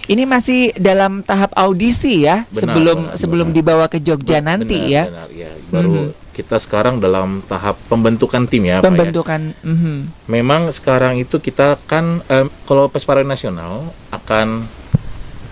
Ini 0.09 0.25
masih 0.25 0.73
dalam 0.73 1.21
tahap 1.21 1.53
audisi 1.53 2.25
ya, 2.25 2.49
Benar, 2.49 2.57
sebelum 2.57 2.97
benar, 2.97 3.15
sebelum 3.15 3.47
benar. 3.53 3.57
dibawa 3.61 3.85
ke 3.85 4.01
Jogja 4.01 4.41
nanti 4.41 4.73
Benar, 4.81 4.89
ya. 4.89 5.03
benar, 5.05 5.29
ya. 5.37 5.51
Baru 5.69 5.89
Mhm. 5.93 6.18
Kita 6.39 6.55
sekarang 6.55 7.03
dalam 7.03 7.43
tahap 7.43 7.75
pembentukan 7.91 8.47
tim 8.47 8.63
ya, 8.63 8.79
Pak 8.79 8.87
ya. 8.87 8.87
Pembentukan 8.87 9.41
mhm. 9.59 9.95
Memang 10.31 10.71
sekarang 10.71 11.19
itu 11.19 11.35
kita 11.43 11.75
kan 11.83 12.23
em, 12.31 12.47
kalau 12.63 12.87
Pesparawi 12.87 13.27
Nasional 13.27 13.91
akan 14.07 14.63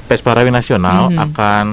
Pesparawi 0.07 0.47
Nasional 0.47 1.11
Mhm. 1.11 1.19
akan 1.19 1.65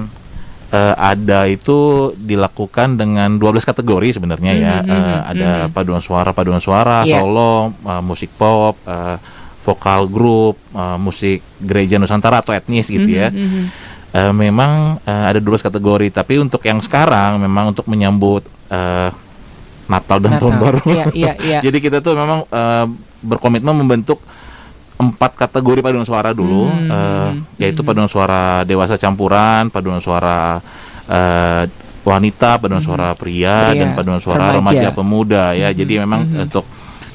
eh, 0.75 0.95
ada 0.99 1.47
itu 1.47 2.11
dilakukan 2.19 2.99
dengan 2.99 3.39
12 3.39 3.63
kategori 3.63 4.19
sebenarnya 4.19 4.53
ya. 4.59 4.77
Mhm, 4.83 4.91
Eh, 4.91 4.99
mhm, 4.99 5.31
ada 5.31 5.51
mhm. 5.55 5.71
paduan 5.71 6.03
suara, 6.03 6.35
paduan 6.35 6.59
suara, 6.59 7.07
Iya. 7.07 7.23
solo, 7.23 7.71
eh, 7.71 8.03
musik 8.03 8.35
pop, 8.35 8.75
eh, 8.83 9.17
vokal 9.63 10.11
grup, 10.11 10.59
eh, 10.75 10.99
musik 10.99 11.47
gereja 11.63 12.03
Nusantara 12.03 12.43
atau 12.43 12.51
etnis 12.51 12.91
gitu 12.91 13.07
ya. 13.07 13.31
Mhm, 13.31 13.39
mhm. 13.39 13.65
Eh, 14.15 14.31
memang 14.35 15.03
eh, 15.03 15.25
ada 15.31 15.39
12 15.43 15.63
kategori, 15.63 16.11
tapi 16.11 16.39
untuk 16.39 16.63
yang 16.67 16.79
sekarang 16.79 17.39
memang 17.39 17.75
untuk 17.75 17.87
menyambut 17.87 18.47
eh, 18.71 19.11
Natal 19.85 20.19
dan 20.21 20.41
Tahun 20.41 20.55
Natal. 20.57 20.63
Baru. 20.65 20.81
Iya, 20.89 21.05
iya, 21.13 21.33
iya. 21.41 21.59
Jadi 21.67 21.79
kita 21.81 22.01
tuh 22.01 22.17
memang 22.17 22.49
eh, 22.49 22.87
berkomitmen 23.25 23.75
membentuk 23.85 24.21
empat 24.95 25.35
kategori 25.35 25.83
paduan 25.83 26.07
suara 26.07 26.31
dulu, 26.31 26.71
Hmm, 26.71 26.89
eh, 26.89 27.31
yaitu 27.67 27.83
hmm. 27.83 27.89
paduan 27.91 28.09
suara 28.09 28.63
dewasa 28.63 28.95
campuran, 28.95 29.69
paduan 29.69 29.99
suara 29.99 30.63
eh, 31.11 31.65
wanita, 32.05 32.61
paduan 32.63 32.85
suara 32.85 33.17
Pria, 33.17 33.73
pria, 33.73 33.81
dan 33.81 33.89
paduan 33.99 34.21
suara 34.23 34.55
remaja. 34.55 34.61
remaja, 34.61 34.89
pemuda 34.95 35.45
ya. 35.57 35.69
Hmm, 35.73 35.79
Jadi 35.79 35.95
memang 35.99 36.21
hmm. 36.23 36.45
untuk 36.47 36.65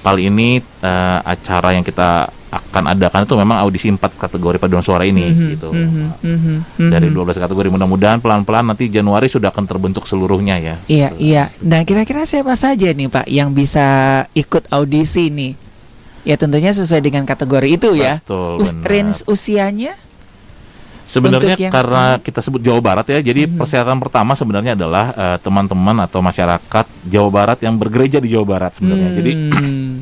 kali 0.03 0.27
ini 0.27 0.59
eh, 0.59 1.19
acara 1.23 1.71
yang 1.75 1.85
kita 1.87 2.27
akan 2.49 2.97
adakan 2.97 3.23
itu 3.23 3.35
memang 3.37 3.61
audisi 3.61 3.87
empat 3.87 4.17
kategori 4.17 4.57
paduan 4.57 4.81
suara 4.81 5.05
ini 5.05 5.21
Mhm, 5.21 5.47
gitu. 5.53 5.69
mhm, 5.69 6.05
mhm, 6.19 6.55
mhm. 6.81 6.89
Dari 6.89 7.07
12 7.07 7.37
kategori 7.37 7.69
mudah-mudahan 7.69 8.17
pelan-pelan 8.17 8.65
nanti 8.65 8.89
Januari 8.89 9.29
sudah 9.29 9.49
akan 9.49 9.63
terbentuk 9.63 10.09
seluruhnya 10.09 10.57
ya. 10.57 10.75
Iya, 10.85 11.09
iya. 11.15 11.43
Nah, 11.61 11.85
kira-kira 11.85 12.25
siapa 12.25 12.57
saja 12.57 12.89
nih, 12.89 13.05
Pak, 13.05 13.29
yang 13.29 13.53
bisa 13.53 13.85
ikut 14.33 14.65
audisi 14.69 15.29
nih? 15.29 15.53
Ya 16.25 16.35
tentunya 16.35 16.73
sesuai 16.73 16.99
dengan 16.99 17.21
kategori 17.23 17.69
itu 17.69 17.93
ya. 17.93 18.17
Betul, 18.19 18.59
Us- 18.59 18.73
benar. 18.73 18.89
range 18.89 19.19
usianya? 19.25 19.93
Sebenarnya 21.05 21.57
yang- 21.57 21.73
karena 21.73 22.17
kita 22.17 22.37
sebut 22.37 22.61
Jawa 22.61 22.77
Barat 22.79 23.05
ya, 23.07 23.17
jadi 23.19 23.45
Mhm. 23.45 23.57
persyaratan 23.57 23.97
pertama 23.97 24.33
sebenarnya 24.33 24.77
adalah 24.77 25.09
eh, 25.11 25.37
teman-teman 25.39 25.97
atau 26.01 26.21
masyarakat 26.21 26.85
Jawa 27.03 27.29
Barat 27.29 27.57
yang 27.61 27.73
bergereja 27.75 28.17
di 28.17 28.29
Jawa 28.29 28.45
Barat 28.45 28.77
sebenarnya. 28.77 29.09
Jadi 29.13 29.31
Hmm. 29.49 29.93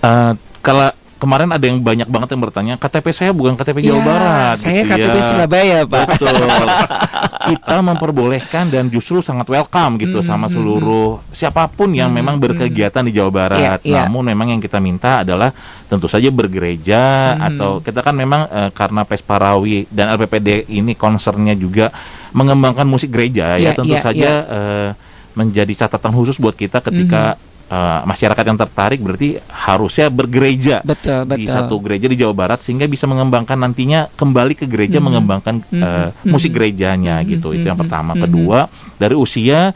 eh, 0.00 0.32
kalau 0.58 0.90
kemarin 1.18 1.50
ada 1.50 1.60
yang 1.60 1.78
banyak 1.78 2.06
banget 2.06 2.28
yang 2.32 2.42
bertanya, 2.42 2.74
KTP 2.74 3.06
saya 3.10 3.30
bukan 3.30 3.54
KTP 3.54 3.82
Jawa 3.84 3.98
Ya, 3.98 4.04
Barat. 4.06 4.56
Saya 4.56 4.82
gitu 4.82 4.90
KTP 4.94 5.14
ya. 5.14 5.24
Surabaya, 5.26 5.78
Pak. 5.84 6.06
Betul. 6.14 6.34
Kita 7.48 7.76
memperbolehkan 7.80 8.68
dan 8.68 8.86
justru 8.86 9.18
sangat 9.18 9.48
welcome 9.48 9.96
gitu 9.98 10.20
Mhm, 10.20 10.26
sama 10.26 10.46
mhm. 10.46 10.52
seluruh 10.52 11.10
siapa 11.30 11.64
pun 11.66 11.90
yang 11.90 12.12
Mhm, 12.12 12.16
memang 12.20 12.36
berkegiatan 12.36 13.02
di 13.02 13.10
Jawa 13.10 13.30
Barat. 13.30 13.58
Iya, 13.58 13.72
iya. 13.82 14.02
Namun 14.04 14.28
memang 14.28 14.52
yang 14.52 14.60
kita 14.60 14.78
minta 14.78 15.24
adalah 15.24 15.50
tentu 15.86 16.06
saja 16.06 16.28
bergereja 16.28 17.34
Mhm. 17.34 17.46
atau 17.52 17.70
kita 17.80 18.04
kan 18.04 18.12
memang 18.12 18.46
eh, 18.46 18.70
karena 18.70 19.02
Pesparawi 19.02 19.88
dan 19.88 20.12
LPPD 20.12 20.68
ini 20.68 20.92
concernnya 20.92 21.56
juga 21.56 21.88
mengembangkan 22.30 22.84
musik 22.84 23.08
gereja 23.08 23.56
Iya, 23.56 23.72
ya 23.72 23.78
tentu 23.78 23.96
iya, 23.96 24.02
saja 24.04 24.30
eh, 24.44 24.88
menjadi 25.32 25.86
catatan 25.86 26.12
khusus 26.12 26.36
buat 26.36 26.52
kita 26.52 26.82
ketika 26.82 27.38
Mhm. 27.38 27.47
Eh, 27.68 28.00
masyarakat 28.02 28.44
yang 28.44 28.58
tertarik 28.58 28.98
berarti 28.98 29.36
harusnya 29.48 30.08
bergereja 30.08 30.80
Betul, 30.82 31.28
betul. 31.28 31.38
di 31.38 31.44
satu 31.46 31.74
gereja 31.78 32.06
di 32.08 32.16
Jawa 32.16 32.34
Barat 32.34 32.64
sehingga 32.64 32.88
bisa 32.88 33.04
mengembangkan 33.04 33.60
nantinya 33.60 34.08
kembali 34.10 34.56
ke 34.56 34.64
gereja 34.64 34.98
Mhm. 34.98 35.04
mengembangkan 35.04 35.54
Mhm. 35.62 35.80
eh, 35.80 36.08
Mhm. 36.24 36.30
musik 36.32 36.52
gerejanya 36.52 37.20
Mhm. 37.20 37.26
gitu 37.28 37.52
itu 37.52 37.68
yang 37.68 37.76
Mhm. 37.76 37.84
pertama 37.84 38.12
Mhm. 38.16 38.20
kedua 38.24 38.58
dari 38.96 39.14
usia 39.14 39.72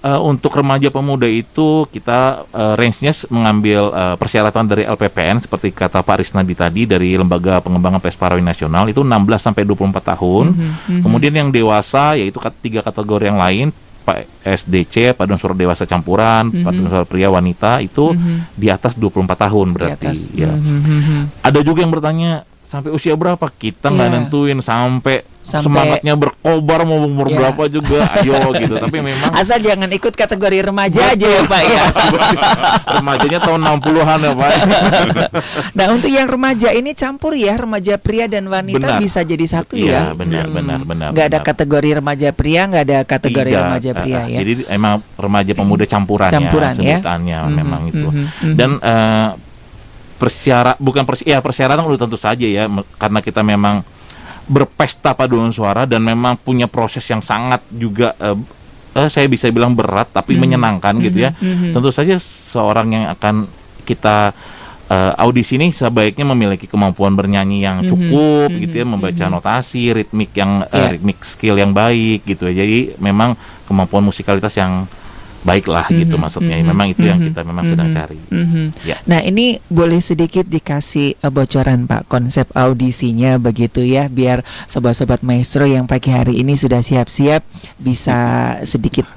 eh, 0.00 0.16
untuk 0.16 0.56
remaja 0.56 0.88
pemuda 0.88 1.28
itu 1.28 1.84
kita 1.88 2.48
eh, 2.48 2.72
range-nya 2.76 3.12
mengambil 3.28 3.92
eh, 3.92 4.16
persyaratan 4.16 4.64
dari 4.64 4.88
LPPN 4.88 5.44
seperti 5.44 5.76
kata 5.76 6.00
Pak 6.00 6.24
Risnadi 6.24 6.56
tadi 6.56 6.88
dari 6.88 7.20
Lembaga 7.20 7.60
Pengembangan 7.60 8.00
Pesparawi 8.00 8.40
Nasional 8.40 8.88
itu 8.88 9.04
16 9.04 9.44
sampai 9.44 9.68
24 9.68 10.16
tahun 10.16 10.56
Mhm, 10.56 10.68
mhm. 10.88 11.00
kemudian 11.04 11.34
yang 11.36 11.48
dewasa 11.52 12.16
yaitu 12.16 12.40
tiga 12.60 12.80
kategori 12.80 13.28
yang 13.28 13.36
lain 13.36 13.68
Pak 14.10 14.18
SDC 14.42 15.14
paduan 15.14 15.38
suara 15.38 15.54
dewasa 15.54 15.86
campuran 15.86 16.50
Mhm. 16.50 16.64
paduan 16.66 16.86
suara 16.90 17.06
pria 17.06 17.30
wanita 17.30 17.78
itu 17.78 18.10
Mhm. 18.10 18.58
di 18.58 18.66
atas 18.66 18.98
24 18.98 19.38
tahun 19.38 19.70
Di 19.70 19.74
berarti 19.78 20.06
atas. 20.10 20.18
ya 20.34 20.50
Mhm, 20.50 20.78
mhm. 20.82 21.20
ada 21.40 21.60
juga 21.62 21.86
yang 21.86 21.92
bertanya 21.94 22.42
sampai 22.70 22.94
usia 22.94 23.12
berapa 23.12 23.42
kita 23.50 23.90
nggak 23.90 24.06
Iya. 24.06 24.14
nentuin 24.16 24.58
sampai, 24.62 25.26
Sampai- 25.42 25.64
semangatnya 25.66 26.14
berkobar 26.14 26.84
mau 26.84 27.02
umur 27.02 27.26
Iya. 27.26 27.36
berapa 27.36 27.62
juga 27.66 28.06
ayo 28.14 28.38
gitu 28.54 28.78
tapi 28.78 29.02
memang 29.10 29.34
Asal 29.34 29.58
jangan 29.58 29.90
ikut 29.90 30.14
kategori 30.14 30.62
remaja 30.62 31.10
aja 31.10 31.26
ya, 31.26 31.42
Pak 31.42 31.62
ya. 31.66 31.82
remajanya 32.96 33.38
tahun 33.40 33.60
60-an 33.60 34.18
ya 34.20 34.32
Pak 34.32 34.52
Nah, 35.76 35.86
untuk 35.90 36.06
yang 36.06 36.26
remaja 36.26 36.70
ini 36.70 36.94
campur 36.94 37.34
ya, 37.34 37.56
remaja 37.56 37.98
pria 37.98 38.26
dan 38.26 38.46
wanita 38.46 38.78
Benar. 38.78 39.00
bisa 39.00 39.20
jadi 39.22 39.42
satu 39.42 39.74
Iya, 39.74 39.90
ya. 39.90 40.02
benar, 40.14 40.46
benar, 40.46 40.80
benar, 40.82 41.08
Nggak 41.10 41.26
ada 41.26 41.38
kategori 41.42 41.90
remaja 41.98 42.28
pria, 42.30 42.62
nggak 42.64 42.84
ada 42.84 42.98
kategori 43.02 43.50
Tidak, 43.50 43.62
remaja 43.64 43.90
eh, 43.90 43.96
pria 43.96 44.14
eh, 44.14 44.24
ya. 44.28 44.38
jadi 44.40 44.52
emang 44.70 44.94
remaja 45.16 45.52
pemuda 45.52 45.84
campuran, 45.84 46.30
Campuran, 46.30 46.70
ya. 46.70 46.78
ya 46.78 46.96
sebutannya 46.96 47.38
Mhm, 47.40 47.54
memang 47.56 47.82
itu 47.88 48.06
mhm, 48.06 48.22
mhm. 48.22 48.54
dan 48.54 48.70
eh, 48.78 49.28
persyarat 50.20 50.76
bukan 50.76 51.08
pers 51.08 51.24
ya 51.24 51.40
persyaratan 51.40 51.80
udah 51.80 51.96
tentu 51.98 52.20
saja 52.20 52.44
ya 52.44 52.68
karena 53.00 53.24
kita 53.24 53.40
memang 53.40 53.80
berpesta 54.44 55.16
paduan 55.16 55.48
suara 55.48 55.88
dan 55.88 56.04
memang 56.04 56.36
punya 56.36 56.68
proses 56.68 57.06
yang 57.08 57.24
sangat 57.24 57.64
juga 57.72 58.12
eh, 58.20 58.36
eh, 58.98 59.08
saya 59.08 59.24
bisa 59.26 59.48
bilang 59.48 59.72
berat 59.72 60.12
tapi 60.12 60.36
Mhm, 60.36 60.40
menyenangkan 60.42 60.94
gitu 61.00 61.24
ya 61.24 61.30
mhm, 61.32 61.40
mhm. 61.40 61.72
tentu 61.72 61.88
saja 61.88 62.20
seorang 62.20 62.92
yang 62.92 63.04
akan 63.08 63.48
kita 63.86 64.34
eh, 64.90 65.12
audisi 65.16 65.54
ini 65.54 65.70
sebaiknya 65.70 66.26
memiliki 66.26 66.66
kemampuan 66.66 67.14
bernyanyi 67.14 67.62
yang 67.62 67.80
Mhm, 67.80 67.88
cukup 67.88 68.48
mhm, 68.50 68.60
gitu 68.60 68.74
ya 68.76 68.84
membaca 68.84 69.24
mhm. 69.24 69.32
notasi 69.32 69.82
ritmik 69.94 70.34
yang 70.34 70.66
eh, 70.66 70.76
Iya. 70.76 70.88
ritmik 70.98 71.18
skill 71.22 71.56
yang 71.56 71.70
baik 71.70 72.26
gitu 72.26 72.50
ya 72.50 72.60
jadi 72.60 72.98
memang 72.98 73.38
kemampuan 73.64 74.02
musikalitas 74.02 74.52
yang 74.58 74.84
baik 75.40 75.66
lah 75.66 75.88
gitu 75.88 76.14
Mhm, 76.14 76.20
maksudnya. 76.20 76.56
mhm, 76.56 76.66
memang 76.66 76.86
itu 76.88 77.02
yang 77.02 77.16
mhm, 77.16 77.26
kita 77.32 77.40
memang 77.42 77.64
sedang 77.64 77.88
mhm, 77.88 77.94
cari. 77.94 78.18
mhm. 78.28 78.64
Ya. 78.82 78.96
Nah 79.04 79.20
ini 79.20 79.56
boleh 79.66 79.96
sedikit 79.98 80.44
dikasih 80.44 81.16
eh, 81.16 81.32
bocoran 81.32 81.84
Pak 81.84 82.06
konsep 82.06 82.44
audisinya 82.52 83.36
begitu 83.36 83.80
ya 83.80 84.06
biar 84.06 84.40
sobat-sobat 84.66 85.20
maestro 85.20 85.64
yang 85.64 85.84
pagi 85.84 86.08
hari 86.08 86.38
ini 86.38 86.52
sudah 86.52 86.80
siap-siap 86.80 87.40
bisa 87.76 88.18
sedikit 88.62 89.08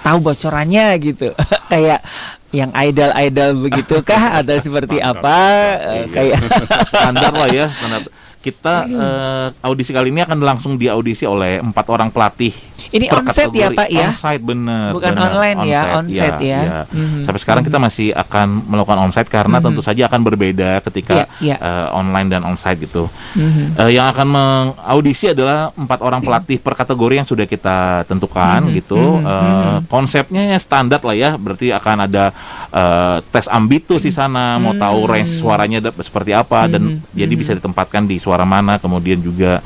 tahu 0.00 0.18
bocorannya 0.20 0.86
gitu. 0.98 1.34
Kayak 1.72 2.02
yang 2.50 2.70
idol-idol 2.70 3.50
begitukah 3.60 4.38
atau 4.38 4.56
seperti 4.56 4.98
apa? 4.98 5.38
Eh, 5.80 6.04
Iya. 6.04 6.06
kayak 6.12 6.36
standar 6.90 7.32
lah 7.32 7.48
ya 7.48 7.66
standar. 7.66 8.06
Kita 8.38 8.74
eh, 8.84 9.46
audisi 9.62 9.90
kali 9.90 10.10
ini 10.10 10.20
akan 10.20 10.38
langsung 10.38 10.74
diaudisi 10.74 11.22
oleh 11.24 11.58
empat 11.58 11.86
orang 11.88 12.10
pelatih 12.10 12.50
Ini 12.92 13.08
onsite 13.08 13.56
ya. 13.56 13.68
Pak, 13.72 13.88
ya? 13.88 14.08
Onsite 14.12 14.44
bener. 14.44 14.92
Bukan 14.92 15.10
bener. 15.10 15.24
online 15.26 15.58
ya, 15.64 15.80
onsite 15.96 16.44
ya. 16.44 16.60
iya. 16.60 16.80
Mhm, 16.92 17.24
Sampai 17.24 17.40
sekarang 17.40 17.62
kita 17.64 17.78
masih 17.78 18.12
akan 18.12 18.68
melakukan 18.68 18.98
onsite 19.00 19.26
karena 19.26 19.58
Mhm. 19.58 19.64
tentu 19.64 19.80
saja 19.80 20.02
akan 20.06 20.20
berbeda 20.20 20.84
ketika 20.84 21.24
Iya, 21.24 21.26
iya. 21.40 21.56
eh, 21.56 21.86
online 21.90 22.28
dan 22.28 22.44
onsite 22.44 22.84
gitu. 22.84 23.08
Mhm. 23.32 23.80
Eh, 23.80 23.90
yang 23.96 24.12
akan 24.12 24.28
mengaudisi 24.28 25.32
adalah 25.32 25.72
empat 25.72 25.98
orang 25.98 26.20
pelatih 26.20 26.60
per 26.60 26.76
kategori 26.76 27.14
yang 27.16 27.28
sudah 27.28 27.48
kita 27.48 28.04
tentukan 28.04 28.60
Mhm, 28.68 28.72
gitu. 28.76 29.00
mhm, 29.18 29.24
Eh, 29.24 29.40
mhm. 29.40 29.78
Konsepnya 29.88 30.42
ya 30.46 30.58
standar 30.58 31.00
lah 31.00 31.16
ya, 31.16 31.30
berarti 31.34 31.72
akan 31.72 31.96
ada 32.04 32.28
eh, 32.68 33.16
tes 33.28 33.48
ambitus 33.48 34.00
di 34.00 34.12
sana, 34.12 34.56
mau 34.56 34.72
tahu 34.72 35.04
range 35.04 35.40
suaranya 35.40 35.80
seperti 35.94 36.32
apa 36.32 36.64
dan 36.66 37.00
Mhm, 37.00 37.12
jadi 37.12 37.34
bisa 37.34 37.52
ditempatkan 37.52 38.04
di 38.04 38.16
suara 38.16 38.44
mana, 38.44 38.76
kemudian 38.76 39.16
juga 39.16 39.60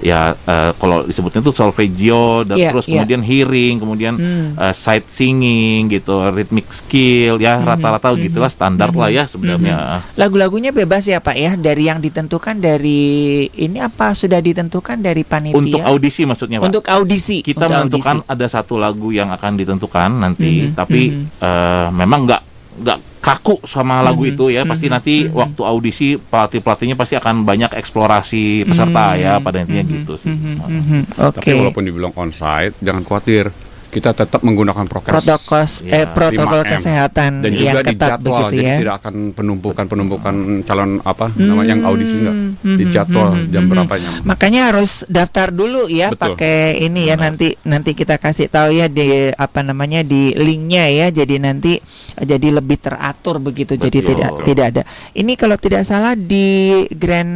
ya 0.00 0.34
eh, 0.34 0.70
kalau 0.74 1.02
disebutnya 1.02 1.40
tuh 1.40 1.50
solfeggio 1.50 2.42
dan 2.42 2.56
Iya, 2.56 2.70
terus 2.70 2.86
iya. 2.86 3.02
kemudian 3.02 3.20
hearing, 3.20 3.74
kemudian 3.76 4.14
Hmm. 4.14 4.48
eh, 4.54 4.72
sight 4.72 5.06
singing 5.06 5.88
gitu, 5.88 6.30
rhythmic 6.30 6.70
skill 6.70 7.36
ya 7.36 7.58
rata-rata 7.58 8.14
gitulah 8.14 8.48
standar 8.48 8.90
lah 8.90 9.08
ya 9.08 9.24
sebenarnya. 9.24 10.02
Lagu-lagunya 10.14 10.70
bebas 10.70 11.04
ya 11.04 11.18
Pak 11.18 11.34
ya 11.34 11.52
dari 11.54 11.86
yang 11.86 11.98
ditentukan 11.98 12.56
dari 12.56 13.00
ini 13.48 13.78
apa 13.78 14.12
sudah 14.12 14.38
ditentukan 14.38 14.98
dari 14.98 15.22
panitia 15.22 15.56
Untuk 15.56 15.80
audisi 15.80 16.22
maksudnya 16.22 16.58
Pak. 16.58 16.68
Untuk 16.68 16.84
audisi 16.86 17.40
kita 17.40 17.64
Untuk 17.64 17.74
menentukan 17.98 18.16
audisi. 18.22 18.32
ada 18.32 18.46
satu 18.46 18.74
lagu 18.76 19.08
yang 19.10 19.28
akan 19.28 19.52
ditentukan 19.54 20.10
nanti, 20.14 20.68
Mhm, 20.68 20.74
tapi 20.74 21.00
mhm. 21.10 21.24
eh, 21.38 21.88
memang 21.92 22.20
nggak 22.24 22.42
nggak 22.78 22.98
kaku 23.18 23.60
sama 23.66 24.00
lagu 24.00 24.24
Mhm, 24.24 24.30
itu 24.32 24.44
ya. 24.48 24.62
Pasti 24.64 24.86
mhm, 24.88 24.92
nanti 24.94 25.14
mhm. 25.26 25.34
waktu 25.34 25.62
audisi 25.62 26.08
pelatih 26.16 26.60
pelatihnya 26.64 26.96
pasti 26.96 27.14
akan 27.14 27.44
banyak 27.44 27.74
eksplorasi 27.76 28.64
peserta 28.64 29.14
Mhm, 29.14 29.20
ya 29.20 29.32
pada 29.38 29.58
intinya 29.60 29.84
mhm, 29.84 29.92
gitu 30.00 30.14
sih. 30.16 30.32
mhm, 30.32 30.54
mhm. 30.64 31.00
Oke. 31.28 31.36
Tapi 31.42 31.50
walaupun 31.54 31.84
dibilang 31.84 32.14
onsite, 32.14 32.72
jangan 32.80 33.02
khawatir. 33.04 33.50
Kita 33.88 34.12
tetap 34.12 34.40
menggunakan 34.40 34.84
prokes. 34.84 35.08
protokol 35.08 35.64
eh 35.82 36.04
Ya, 36.04 36.12
protokol 36.12 36.60
5M. 36.60 36.70
kesehatan 36.70 37.30
dan 37.40 37.50
yang 37.50 37.60
juga 37.72 37.80
ketat 37.80 37.90
dijadwal 37.90 38.20
begitu 38.20 38.52
jadi 38.52 38.60
ya. 38.60 38.76
tidak 38.78 38.94
akan 39.00 39.14
penumpukan 39.32 39.84
penumpukan 39.86 40.34
calon 40.62 40.90
apa 41.02 41.26
namanya 41.34 41.68
yang 41.68 41.80
audisi 41.82 42.14
enggak 42.14 42.36
Hmm, 42.58 42.74
dijadwal 42.74 43.28
hmm, 43.32 43.48
jam 43.48 43.62
hmm, 43.62 43.70
berapanya 43.70 44.10
Makanya 44.22 44.60
harus 44.68 45.06
daftar 45.06 45.48
dulu 45.48 45.86
ya 45.86 46.10
Betul. 46.10 46.34
pakai 46.34 46.56
ini 46.82 47.06
ya 47.06 47.14
Benar. 47.14 47.24
nanti 47.30 47.48
nanti 47.62 47.90
kita 47.92 48.16
kasih 48.16 48.46
tahu 48.46 48.74
ya 48.74 48.86
di 48.86 49.06
apa 49.30 49.60
namanya 49.62 50.02
di 50.02 50.34
linknya 50.34 50.84
ya 50.86 51.06
jadi 51.08 51.38
nanti 51.38 51.78
jadi 52.14 52.48
lebih 52.50 52.76
teratur 52.76 53.38
begitu 53.38 53.72
jadi 53.74 53.94
Betul. 53.94 54.10
tidak 54.10 54.30
tidak 54.44 54.66
ada. 54.68 54.82
Ini 55.12 55.32
kalau 55.32 55.56
tidak 55.56 55.82
salah 55.82 56.12
di 56.12 56.46
Grand 56.90 57.34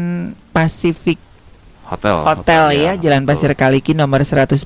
Pacific 0.50 1.16
Hotel. 1.92 2.16
Hotel 2.18 2.64
ya, 2.74 2.92
Jalan 2.96 3.22
betul. 3.22 3.30
Pasir 3.34 3.52
Kaliki 3.52 3.92
nomor 3.92 4.20
110 4.20 4.56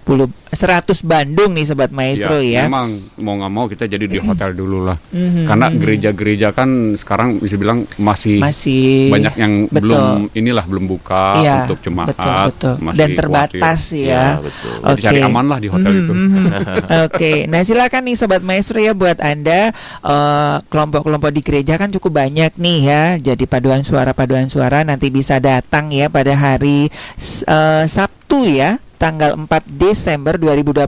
100 0.46 0.54
Bandung 1.02 1.52
nih 1.52 1.66
sobat 1.66 1.90
maestro 1.90 2.38
ya. 2.38 2.64
memang 2.64 2.88
mau 3.18 3.34
nggak 3.34 3.52
mau 3.52 3.66
kita 3.66 3.84
jadi 3.84 4.06
di 4.06 4.16
hotel 4.16 4.52
dulu 4.52 4.84
lah 4.84 4.96
Mhm, 5.08 5.44
karena 5.44 5.66
mhm. 5.66 5.76
gereja-gereja 5.76 6.48
kan 6.50 6.68
sekarang 6.94 7.36
bisa 7.36 7.54
bilang 7.54 7.84
masih, 7.96 8.38
masih 8.38 9.10
banyak 9.10 9.34
yang 9.34 9.52
betul. 9.66 9.90
belum 9.90 10.06
inilah 10.32 10.64
belum 10.64 10.84
buka 10.86 11.24
Iya, 11.38 11.54
untuk 11.64 11.78
jemaat 11.80 12.08
betul 12.12 12.32
betul 12.46 12.74
masih 12.80 12.96
dan 12.96 13.08
terbatas 13.12 13.80
khawatir. 13.82 14.04
ya. 14.04 14.14
Ya, 14.16 14.26
betul. 14.38 14.72
Jadi 14.76 15.00
cari 15.02 15.18
Oke. 15.18 15.26
aman 15.26 15.46
lah 15.46 15.58
di 15.58 15.68
hotel 15.68 15.92
itu 15.94 16.12
Mhm, 16.12 16.28
mhm. 16.30 16.46
Oke, 17.06 17.32
nah 17.46 17.60
silakan 17.60 18.02
nih 18.04 18.16
sobat 18.16 18.40
maestro 18.40 18.78
ya 18.78 18.92
buat 18.92 19.18
anda 19.18 19.74
eh, 20.00 20.56
kelompok-kelompok 20.64 21.30
di 21.30 21.40
gereja 21.40 21.74
kan 21.74 21.90
cukup 21.90 22.12
banyak 22.16 22.54
nih 22.54 22.78
ya. 22.82 23.02
Jadi 23.18 23.44
paduan 23.44 23.82
suara 23.82 24.12
paduan 24.12 24.46
suara 24.46 24.82
nanti 24.82 25.08
bisa 25.08 25.36
datang 25.36 25.90
ya 25.90 26.06
pada 26.06 26.32
hari 26.32 26.88
eh, 27.18 27.84
Sabtu 27.88 28.44
ya, 28.46 28.76
tanggal 29.00 29.36
4 29.36 29.48
Desember 29.68 30.36
2021 30.36 30.84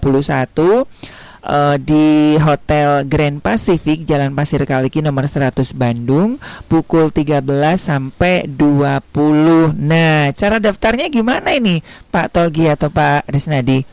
eh, 1.44 1.76
di 1.80 2.36
Hotel 2.36 3.08
Grand 3.08 3.38
Pacific 3.40 4.04
Jalan 4.04 4.36
Pasir 4.36 4.64
Kaliki 4.68 5.00
nomor 5.00 5.24
100 5.24 5.72
Bandung 5.72 6.36
pukul 6.68 7.08
13 7.08 7.40
sampai 7.76 8.44
20. 8.44 9.72
Nah, 9.76 10.32
cara 10.36 10.56
daftarnya 10.60 11.08
gimana 11.08 11.56
ini 11.56 11.80
Pak 12.12 12.36
Togi 12.36 12.68
atau 12.68 12.92
Pak 12.92 13.28
Risnadi? 13.32 13.84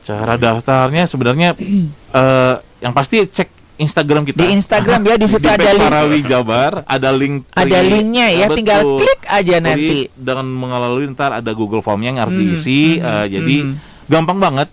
Cara 0.00 0.34
daftarnya 0.34 1.06
sebenarnya 1.06 1.54
eh, 2.18 2.54
yang 2.80 2.96
pasti 2.96 3.22
cek 3.28 3.59
Instagram 3.80 4.22
kita. 4.22 4.38
Di 4.38 4.52
Instagram 4.52 5.00
ya 5.02 5.16
di 5.16 5.26
situ 5.26 5.40
Di 5.44 5.50
ada 5.50 5.70
link 5.70 5.82
Parawi 5.82 6.20
Jabar, 6.22 6.72
ada 6.84 7.10
link 7.10 7.48
ada 7.50 7.78
linknya 7.80 8.26
ya, 8.28 8.46
Betul. 8.46 8.56
tinggal 8.56 8.80
klik 8.96 9.22
aja 9.24 9.56
Jadi 9.56 9.64
nanti. 9.64 9.96
dengan 10.12 10.46
mengalami 10.46 11.08
ntar 11.10 11.32
ada 11.32 11.50
Google 11.50 11.80
Formnya 11.80 12.08
yang 12.08 12.20
harus 12.20 12.34
Mhm, 12.34 12.40
diisi, 12.42 12.80
mhm, 12.96 13.02
eh, 13.02 13.26
jadi 13.30 13.56
mhm. 13.62 13.74
gampang 14.06 14.38
banget. 14.38 14.68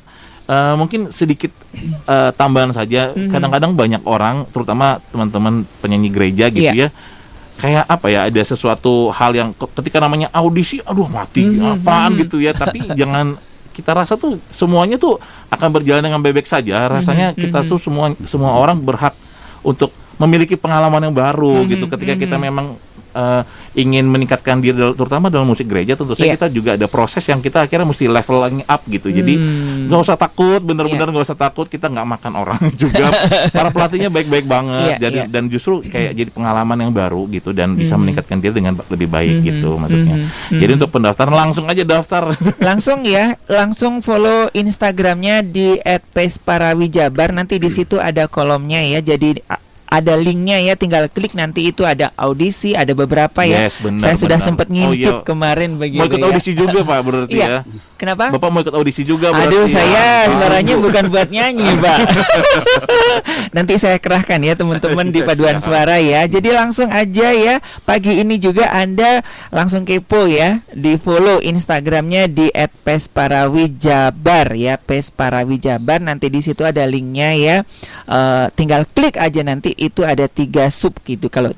Eh, 0.45 0.73
mungkin 0.75 1.09
sedikit 1.09 1.51
eh, 2.05 2.31
tambahan 2.33 2.71
saja. 2.71 3.11
Mhm. 3.11 3.27
Kadang-kadang 3.29 3.71
banyak 3.73 4.03
orang, 4.03 4.47
terutama 4.47 5.03
teman-teman 5.07 5.63
penyanyi 5.79 6.07
gereja 6.07 6.47
gitu 6.47 6.71
Iya. 6.71 6.87
ya, 6.87 6.89
kayak 7.57 7.83
apa 7.83 8.07
ya? 8.07 8.19
Ada 8.25 8.43
sesuatu 8.47 9.09
hal 9.09 9.31
yang 9.31 9.49
ke- 9.51 9.67
ketika 9.75 9.99
namanya 9.99 10.31
audisi, 10.31 10.79
aduh 10.81 11.07
mati, 11.07 11.43
Mhm, 11.43 11.79
apaan 11.79 12.15
mhm. 12.15 12.19
gitu 12.23 12.37
ya. 12.39 12.51
Tapi 12.51 12.79
jangan 12.99 13.35
kita 13.77 13.93
rasa 13.93 14.17
tuh 14.17 14.41
semuanya 14.49 14.97
tuh 14.97 15.21
akan 15.53 15.69
berjalan 15.69 16.01
dengan 16.01 16.17
bebek 16.17 16.49
saja. 16.49 16.89
Rasanya 16.89 17.37
Mhm, 17.37 17.37
kita 17.37 17.59
mhm. 17.61 17.67
tuh 17.69 17.77
semua 17.77 18.05
semua 18.25 18.57
orang 18.57 18.81
berhak 18.81 19.13
untuk 19.61 19.93
memiliki 20.17 20.57
pengalaman 20.57 21.05
yang 21.05 21.13
baru 21.13 21.61
Mhm, 21.61 21.67
gitu. 21.69 21.85
Ketika 21.85 22.17
kita 22.17 22.41
mhm. 22.41 22.43
memang 22.49 22.65
eh, 23.17 23.41
ingin 23.73 24.05
meningkatkan 24.05 24.61
diri 24.61 24.77
terutama 24.93 25.27
dalam 25.27 25.49
musik 25.49 25.65
gereja 25.65 25.97
tentu 25.97 26.13
saja 26.13 26.29
Iya. 26.29 26.35
kita 26.37 26.47
juga 26.49 26.69
ada 26.77 26.85
proses 26.85 27.25
yang 27.25 27.41
kita 27.41 27.65
akhirnya 27.65 27.89
mesti 27.89 28.05
leveling 28.05 28.61
up 28.63 28.81
gitu 28.85 29.09
jadi 29.09 29.33
Hmm. 29.33 29.89
nggak 29.89 30.01
usah 30.01 30.15
takut 30.15 30.61
bener-bener 30.61 31.03
Iya. 31.03 31.13
nggak 31.13 31.25
usah 31.25 31.37
takut 31.37 31.65
kita 31.65 31.89
nggak 31.89 32.07
makan 32.07 32.33
orang 32.35 32.61
juga 32.81 33.09
para 33.49 33.69
pelatihnya 33.69 34.07
baik-baik 34.07 34.45
banget 34.45 34.95
Iya, 34.95 34.97
jadi 35.01 35.19
iya. 35.23 35.25
dan 35.27 35.49
justru 35.49 35.81
kayak 35.81 36.13
jadi 36.13 36.29
pengalaman 36.29 36.77
yang 36.79 36.93
baru 36.93 37.25
gitu 37.27 37.49
dan 37.51 37.73
bisa 37.73 37.97
Mhm. 37.97 38.01
meningkatkan 38.05 38.37
diri 38.37 38.53
dengan 38.53 38.77
lebih 38.87 39.07
baik 39.07 39.35
Mhm, 39.39 39.43
gitu 39.43 39.69
maksudnya 39.75 40.15
mhm, 40.21 40.59
jadi 40.61 40.71
mhm. 40.71 40.77
untuk 40.77 40.89
pendaftaran 40.93 41.33
langsung 41.33 41.65
aja 41.65 41.81
daftar 41.81 42.23
langsung 42.67 43.01
ya, 43.01 43.33
langsung 43.47 43.99
follow 43.99 44.51
Instagramnya 44.51 45.41
di 45.41 45.79
@pesparawijabar. 46.11 47.31
Nanti 47.31 47.57
di 47.57 47.69
situ 47.69 47.97
ada 47.97 48.27
kolomnya 48.27 48.83
ya. 48.83 48.99
Jadi 48.99 49.39
ada 49.87 50.13
linknya 50.13 50.59
ya, 50.59 50.75
tinggal 50.75 51.07
klik 51.07 51.31
nanti 51.31 51.71
itu 51.71 51.81
ada 51.81 52.11
audisi, 52.13 52.75
ada 52.75 52.91
beberapa 52.91 53.41
ya. 53.41 53.65
Yes, 53.65 53.79
benar, 53.79 54.03
Saya 54.03 54.15
sudah 54.15 54.35
benar. 54.35 54.47
sempat 54.47 54.67
Oh, 54.67 54.73
ngintip 54.75 55.15
iya. 55.15 55.23
kemarin 55.23 55.79
begitu 55.79 55.99
mau 55.99 56.07
ikut 56.07 56.19
ya. 56.19 56.25
audisi 56.27 56.51
juga 56.51 56.79
pak 56.83 56.99
berarti 57.01 57.33
Iya. 57.33 57.47
ya 57.47 57.59
Kenapa? 57.97 58.29
bapak 58.29 58.47
mau 58.47 58.61
ikut 58.61 58.71
audisi 58.71 59.01
juga 59.01 59.29
berarti 59.29 59.49
Aduh 59.49 59.65
ya? 59.65 59.73
saya 59.73 60.05
Ah. 60.23 60.23
suaranya 60.29 60.75
bukan 60.77 61.03
buat 61.07 61.27
nyanyi 61.27 61.65
pak 61.77 61.97
Nanti 63.55 63.73
saya 63.75 63.97
kerahkan 63.97 64.37
ya 64.39 64.53
teman-teman 64.53 65.09
di 65.09 65.19
paduan 65.19 65.57
suara 65.57 65.97
ya 65.97 66.23
Jadi 66.23 66.49
langsung 66.49 66.87
aja 66.87 67.29
ya 67.29 67.57
Pagi 67.83 68.17
ini 68.17 68.37
juga 68.37 68.69
Anda 68.69 69.21
langsung 69.49 69.81
kepo 69.83 70.25
ya 70.25 70.61
Di 70.69 70.95
follow 70.95 71.41
Instagramnya 71.41 72.27
di 72.27 72.53
@pesparawijabar 72.83 74.53
ya 74.53 74.77
Pesparawijabar 74.77 75.97
Nanti 75.99 76.27
di 76.27 76.39
situ 76.39 76.61
ada 76.61 76.85
linknya 76.85 77.33
ya 77.33 77.57
Eh, 78.05 78.45
Tinggal 78.53 78.87
klik 78.87 79.17
aja 79.17 79.41
nanti 79.41 79.73
itu 79.73 80.01
ada 80.01 80.25
tiga 80.25 80.69
sub 80.69 80.95
gitu 81.01 81.27
Kalau 81.27 81.51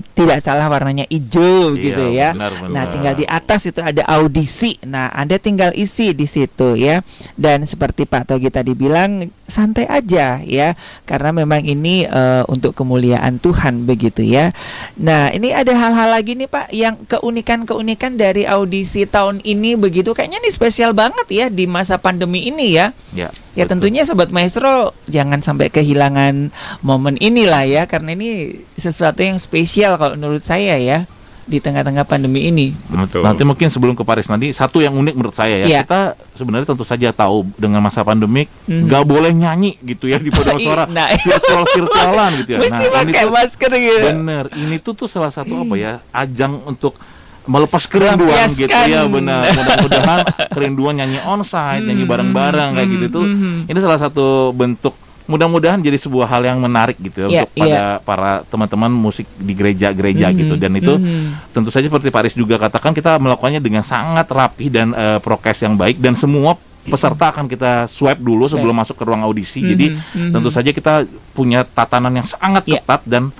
tidak 0.00 0.38
salah 0.44 0.70
warnanya 0.70 1.04
hijau 1.10 1.74
Iya, 1.76 1.82
gitu 1.82 2.04
ya 2.12 2.28
benar, 2.32 2.52
benar. 2.56 2.70
Nah 2.70 2.84
tinggal 2.88 3.14
di 3.18 3.26
atas 3.26 3.60
itu 3.68 3.80
ada 3.82 4.02
audisi. 4.08 4.78
Nah, 4.86 5.10
Anda 5.12 5.36
tinggal 5.38 5.70
isi 5.74 6.12
di 6.12 6.26
situ 6.28 6.78
ya. 6.78 7.00
Dan 7.34 7.64
seperti 7.64 8.04
Pak 8.04 8.28
Togi 8.28 8.48
tadi 8.52 8.72
bilang, 8.76 9.28
santai 9.48 9.88
aja 9.88 10.40
ya, 10.40 10.74
karena 11.04 11.30
memang 11.32 11.64
ini 11.64 12.06
eh, 12.06 12.42
untuk 12.48 12.76
kemuliaan 12.76 13.38
Tuhan 13.42 13.84
begitu 13.88 14.24
ya. 14.24 14.54
Nah, 14.96 15.32
ini 15.32 15.52
ada 15.52 15.72
hal-hal 15.74 16.08
lagi 16.12 16.36
nih 16.36 16.48
Pak 16.48 16.66
yang 16.72 16.94
keunikan-keunikan 17.08 18.16
dari 18.16 18.48
audisi 18.48 19.04
tahun 19.04 19.40
ini 19.44 19.76
begitu. 19.76 20.12
Kayaknya 20.16 20.38
ini 20.42 20.50
spesial 20.50 20.92
banget 20.96 21.26
ya 21.28 21.46
di 21.48 21.64
masa 21.68 21.96
pandemi 21.98 22.48
ini 22.48 22.76
ya. 22.76 22.92
ya 23.12 23.28
Ya 23.52 23.62
betul. 23.62 23.70
tentunya 23.76 24.02
sobat 24.02 24.28
maestro 24.28 24.74
jangan 25.06 25.38
sampai 25.38 25.68
kehilangan 25.68 26.48
momen 26.80 27.16
inilah 27.16 27.62
ya 27.62 27.82
karena 27.84 28.12
ini 28.12 28.30
sesuatu 28.74 29.20
yang 29.20 29.36
spesial 29.36 29.94
kalau 29.94 30.14
menurut 30.14 30.40
saya 30.40 30.74
ya 30.74 31.04
di 31.42 31.58
tengah-tengah 31.58 32.06
pandemi 32.06 32.46
ini. 32.46 32.70
Nanti, 32.86 33.18
Betul. 33.18 33.22
nanti 33.26 33.42
mungkin 33.42 33.66
sebelum 33.66 33.92
ke 33.92 34.06
Paris 34.06 34.24
nanti 34.26 34.54
satu 34.54 34.78
yang 34.78 34.94
unik 34.94 35.12
menurut 35.12 35.34
saya 35.34 35.58
ya 35.58 35.66
Iya. 35.68 35.80
kita 35.82 36.00
sebenarnya 36.32 36.70
tentu 36.70 36.86
saja 36.86 37.10
tahu 37.10 37.44
dengan 37.58 37.82
masa 37.82 38.00
pandemik 38.00 38.46
Mhm. 38.64 38.86
nggak 38.86 39.04
boleh 39.04 39.34
nyanyi 39.34 39.74
gitu 39.82 40.06
ya 40.06 40.16
di 40.16 40.30
paduan 40.32 40.56
suara 40.56 40.86
Nah, 40.86 41.10
virtual 41.12 41.66
virtualan 41.68 42.30
gitu 42.38 42.50
ya. 42.52 42.58
Mesti 42.62 42.72
nah 42.78 42.80
ini 42.80 42.94
pakai 43.10 43.20
tuh 43.20 43.32
masker 43.34 43.70
gitu. 43.74 44.04
bener 44.06 44.44
ini 44.54 44.76
tuh 44.78 44.94
tuh 44.94 45.08
salah 45.10 45.28
satu 45.28 45.52
apa 45.58 45.74
ya 45.74 45.92
ajang 46.08 46.62
untuk 46.62 46.94
melepas 47.42 47.82
kerinduan 47.84 48.46
gitu 48.48 48.70
ya 48.70 49.02
benar 49.04 49.50
mudah-mudahan 49.50 50.18
kerinduan 50.48 50.94
nyanyi 50.94 51.18
onsite 51.20 51.82
nyanyi 51.82 52.04
bareng-bareng 52.04 52.70
kayak 52.72 52.88
gitu 52.90 53.06
tuh 53.12 53.24
Mhm. 53.24 53.66
ini 53.66 53.78
salah 53.78 53.98
satu 53.98 54.50
bentuk 54.52 54.94
mudah-mudahan 55.24 55.78
jadi 55.78 55.94
sebuah 55.96 56.26
hal 56.28 56.42
yang 56.44 56.58
menarik 56.58 56.98
gitu 56.98 57.24
ya 57.24 57.26
Iya, 57.26 57.42
untuk 57.42 57.54
pada 57.56 57.82
para 58.00 58.32
teman-teman 58.44 58.90
musik 58.90 59.26
di 59.32 59.54
gereja-gereja 59.54 60.28
Mhm, 60.28 60.36
gitu 60.36 60.54
dan 60.56 60.72
itu 60.74 60.94
mhm. 60.94 61.50
tentu 61.50 61.70
saja 61.70 61.86
seperti 61.86 62.10
Pak 62.10 62.20
Aris 62.20 62.34
juga 62.34 62.58
katakan 62.58 62.90
kita 62.90 63.18
melakukannya 63.18 63.58
dengan 63.58 63.82
sangat 63.82 64.26
rapi 64.28 64.66
dan 64.68 64.90
eh, 64.92 65.18
prokes 65.18 65.62
yang 65.62 65.74
baik 65.74 65.98
dan 65.98 66.14
semua 66.14 66.54
peserta 66.82 67.30
akan 67.30 67.46
kita 67.46 67.86
swab 67.86 68.18
dulu 68.18 68.42
Swab. 68.44 68.58
sebelum 68.58 68.74
masuk 68.74 68.98
ke 68.98 69.04
ruang 69.04 69.22
audisi. 69.22 69.62
Mhm, 69.62 69.68
Jadi 69.68 69.86
mhm. 69.94 70.30
tentu 70.34 70.50
saja 70.50 70.70
kita 70.70 71.06
punya 71.30 71.62
tatanan 71.64 72.10
yang 72.12 72.26
sangat 72.26 72.66
Iya. 72.66 72.82
ketat 72.82 73.02
dan 73.06 73.30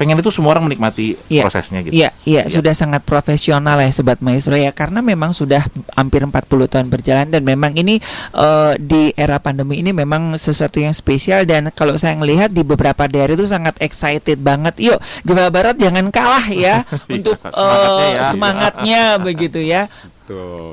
pengen 0.00 0.16
itu 0.16 0.32
semua 0.32 0.56
orang 0.56 0.64
menikmati 0.64 1.20
Iya. 1.28 1.44
prosesnya 1.44 1.84
gitu. 1.84 1.92
Iya, 1.92 2.08
iya, 2.24 2.48
Iya. 2.48 2.48
sudah 2.48 2.72
sangat 2.72 3.04
profesional 3.04 3.76
ya 3.76 3.92
Sobat 3.92 4.18
Maestro 4.18 4.56
ya 4.56 4.72
karena 4.72 5.04
memang 5.04 5.30
sudah 5.30 5.60
hampir 5.92 6.24
40 6.24 6.32
tahun 6.64 6.88
berjalan 6.88 7.28
dan 7.28 7.44
memang 7.44 7.76
ini 7.76 8.00
eh, 8.32 8.72
di 8.80 9.12
era 9.12 9.36
pandemi 9.36 9.76
ini 9.76 9.92
memang 9.92 10.32
sesuatu 10.34 10.80
yang 10.80 10.90
spesial 10.92 11.44
dan 11.44 11.68
kalau 11.70 11.92
saya 11.94 12.16
melihat 12.16 12.48
di 12.48 12.64
beberapa 12.64 13.04
daerah 13.04 13.36
itu 13.36 13.44
sangat 13.44 13.76
excited 13.78 14.40
banget. 14.40 14.80
Yuk, 14.80 14.96
Jawa 15.22 15.52
Barat 15.52 15.76
jangan 15.76 16.08
kalah 16.08 16.48
ya 16.48 16.80
untuk 17.12 17.36
semangatnya 17.36 18.00
eh, 18.00 18.10
ya. 18.10 18.22
semangatnya 18.24 19.02
begitu 19.28 19.60
ya. 19.60 19.84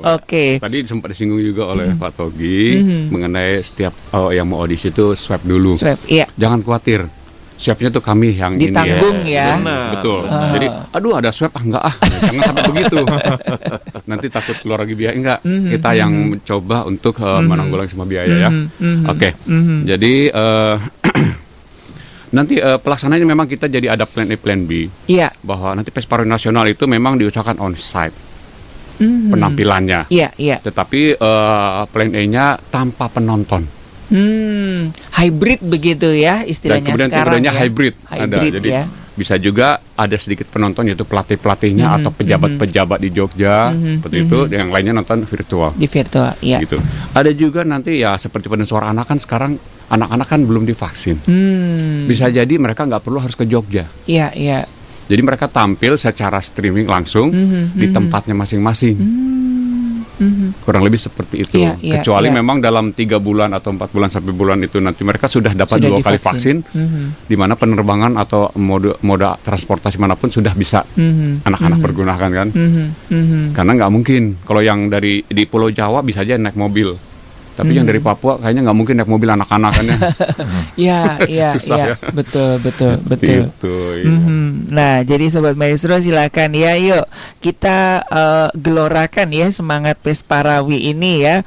Oke. 0.08 0.62
Tadi 0.62 0.86
sempat 0.86 1.10
disinggung 1.10 1.42
juga 1.42 1.66
oleh 1.66 1.90
Pak 1.92 2.14
Togi 2.14 2.78
Mhm. 2.78 3.10
mengenai 3.10 3.58
setiap 3.58 3.90
oh, 4.12 4.30
yang 4.30 4.46
mau 4.46 4.62
audisi 4.62 4.88
itu 4.88 5.12
swab 5.12 5.42
dulu. 5.42 5.74
Swab, 5.74 5.98
iya. 6.06 6.30
Jangan 6.38 6.62
khawatir. 6.62 7.10
Swabnya 7.58 7.90
tuh 7.90 7.98
kami 7.98 8.32
yang 8.32 8.54
Ditanggung 8.54 9.26
ini. 9.26 9.34
ya. 9.34 9.58
Benar, 9.58 9.98
Betul. 9.98 10.18
benar. 10.24 10.50
Jadi, 10.54 10.66
aduh 10.94 11.12
ada 11.12 11.30
swab 11.30 11.50
ah 11.50 11.60
enggak 11.60 11.82
ah. 11.82 11.94
Jangan 12.22 12.42
sampai 12.46 12.64
begitu. 12.70 12.98
Nanti 14.10 14.26
takut 14.30 14.56
keluar 14.58 14.78
lagi 14.80 14.94
biaya 14.94 15.12
enggak. 15.12 15.38
Mhm, 15.42 15.68
Kita 15.74 15.90
yang 15.92 16.12
mencoba 16.32 16.86
untuk 16.86 17.18
uh, 17.18 17.42
menanggulangi 17.42 17.90
semua 17.90 18.06
biaya 18.06 18.34
ya. 18.38 18.50
Mhm, 18.50 18.66
mhm, 18.78 19.04
Oke. 19.06 19.28
mhm. 19.44 19.76
Jadi 19.84 20.12
eh, 20.30 20.74
nanti 22.36 22.54
eh, 22.56 22.78
pelaksanaannya 22.78 23.26
memang 23.26 23.46
kita 23.46 23.66
jadi 23.66 23.90
ada 23.90 24.04
plan 24.04 24.28
A 24.28 24.36
plan 24.36 24.62
B 24.62 24.86
Iya. 25.06 25.32
bahwa 25.40 25.72
nanti 25.72 25.88
Pesparo 25.88 26.22
Nasional 26.22 26.68
itu 26.68 26.84
memang 26.84 27.16
diusahakan 27.16 27.58
on 27.58 27.74
site 27.74 28.14
Mhm. 28.98 29.30
penampilannya. 29.30 30.00
Iya, 30.10 30.30
iya. 30.36 30.56
Tetapi 30.58 31.14
eh, 31.14 31.80
plan 31.86 32.10
A-nya 32.12 32.54
tanpa 32.68 33.06
penonton. 33.06 33.62
Hmm, 34.08 34.88
hybrid 35.12 35.60
begitu 35.60 36.08
ya 36.10 36.40
Dan 36.40 36.48
istilahnya 36.48 36.84
kemudian 36.86 37.08
sekarang 37.08 37.24
kemudiannya 37.34 37.52
ya. 37.52 37.60
hybrid, 37.60 37.94
ada. 38.02 38.16
Hybrid 38.18 38.52
Jadi 38.54 38.68
ya. 38.70 38.84
bisa 39.12 39.34
juga 39.36 39.66
ada 39.92 40.16
sedikit 40.16 40.46
penonton 40.46 40.86
yaitu 40.86 41.02
pelatih-pelatihnya 41.02 41.86
Mhm, 41.86 41.96
atau 41.98 42.10
pejabat-pejabat 42.12 42.98
di 42.98 43.10
Jogja 43.10 43.68
Mhm, 43.68 43.94
seperti 43.98 44.16
itu, 44.22 44.38
yang 44.50 44.68
lainnya 44.68 44.94
nonton 44.94 45.22
virtual. 45.22 45.70
di 45.72 45.84
virtual, 45.84 46.32
ya. 46.40 46.58
Gitu. 46.58 46.78
Ada 47.12 47.30
juga 47.30 47.60
nanti 47.62 47.98
ya 47.98 48.14
seperti 48.14 48.46
pada 48.46 48.62
suara 48.62 48.88
anak 48.88 49.04
kan 49.06 49.18
sekarang 49.18 49.52
anak-anak 49.88 50.26
kan 50.26 50.40
belum 50.40 50.64
divaksin. 50.64 51.16
Hmm. 51.20 52.04
Bisa 52.04 52.28
jadi 52.28 52.54
mereka 52.54 52.84
nggak 52.84 53.02
perlu 53.02 53.18
harus 53.18 53.34
ke 53.34 53.44
Jogja. 53.44 53.84
Iya, 54.04 54.32
iya. 54.32 54.64
Jadi 55.04 55.20
mereka 55.20 55.48
tampil 55.48 55.96
secara 55.96 56.36
streaming 56.38 56.84
langsung 56.84 57.28
Mhm, 57.28 57.74
di 57.74 57.86
mhm. 57.86 57.94
tempatnya 57.94 58.34
masing-masing. 58.34 58.96
Mhm. 60.18 60.62
Kurang 60.66 60.82
lebih 60.84 61.00
seperti 61.00 61.46
itu. 61.46 61.62
Iya, 61.62 61.78
iya, 61.80 61.94
Kecuali 62.02 62.28
iya. 62.28 62.36
memang 62.36 62.58
dalam 62.58 62.90
tiga 62.92 63.22
bulan 63.22 63.54
atau 63.54 63.70
empat 63.74 63.90
bulan 63.94 64.10
sampai 64.10 64.34
bulan 64.34 64.58
itu 64.60 64.82
nanti 64.82 65.06
mereka 65.06 65.30
sudah 65.30 65.54
dapat 65.54 65.78
Sudah 65.78 65.88
dua 65.88 65.98
kali 66.02 66.18
vaksin, 66.18 66.56
divaksin. 66.62 66.84
Mhm, 66.84 67.02
di 67.30 67.36
mana 67.38 67.54
penerbangan 67.54 68.12
atau 68.18 68.50
mode 68.58 68.98
moda 69.06 69.38
transportasi 69.38 69.96
mana 69.96 70.18
pun 70.18 70.28
sudah 70.28 70.52
bisa 70.52 70.82
mhm, 70.98 71.46
anak-anak 71.46 71.78
mhm, 71.78 71.84
pergunakan 71.86 72.30
kan. 72.34 72.48
mhm, 72.52 72.86
mhm. 73.10 73.42
Karena 73.54 73.72
nggak 73.78 73.90
mungkin 73.94 74.22
kalau 74.42 74.60
yang 74.60 74.90
dari 74.90 75.22
di 75.24 75.42
Pulau 75.46 75.70
Jawa 75.70 76.02
bisa 76.02 76.26
aja 76.26 76.36
naik 76.36 76.58
mobil. 76.58 77.07
Tapi 77.58 77.74
yang 77.74 77.82
Mhm. 77.82 77.90
dari 77.90 77.98
Papua 78.00 78.38
kayaknya 78.38 78.70
nggak 78.70 78.78
mungkin 78.78 78.94
naik 79.02 79.10
mobil 79.10 79.26
anak-anak 79.28 79.70
kan 79.74 79.84
ya. 79.84 79.98
Iya, 80.78 81.00
iya, 81.26 81.48
Susah 81.58 81.74
iya. 81.76 81.86
ya. 81.90 81.94
Betul, 82.14 82.62
betul, 82.62 83.02
betul. 83.02 83.50
Gitu, 83.50 83.74
iya. 83.98 84.06
Mhm. 84.06 84.70
Nah, 84.70 84.94
jadi 85.02 85.26
sobat 85.26 85.58
maestro 85.58 85.98
silakan 85.98 86.54
ya, 86.54 86.78
yuk 86.78 87.02
kita 87.42 88.06
eh, 88.06 88.48
gelorakan 88.54 89.34
ya 89.34 89.50
semangat 89.50 89.98
Pesparawi 89.98 90.86
ini 90.86 91.26
ya. 91.26 91.42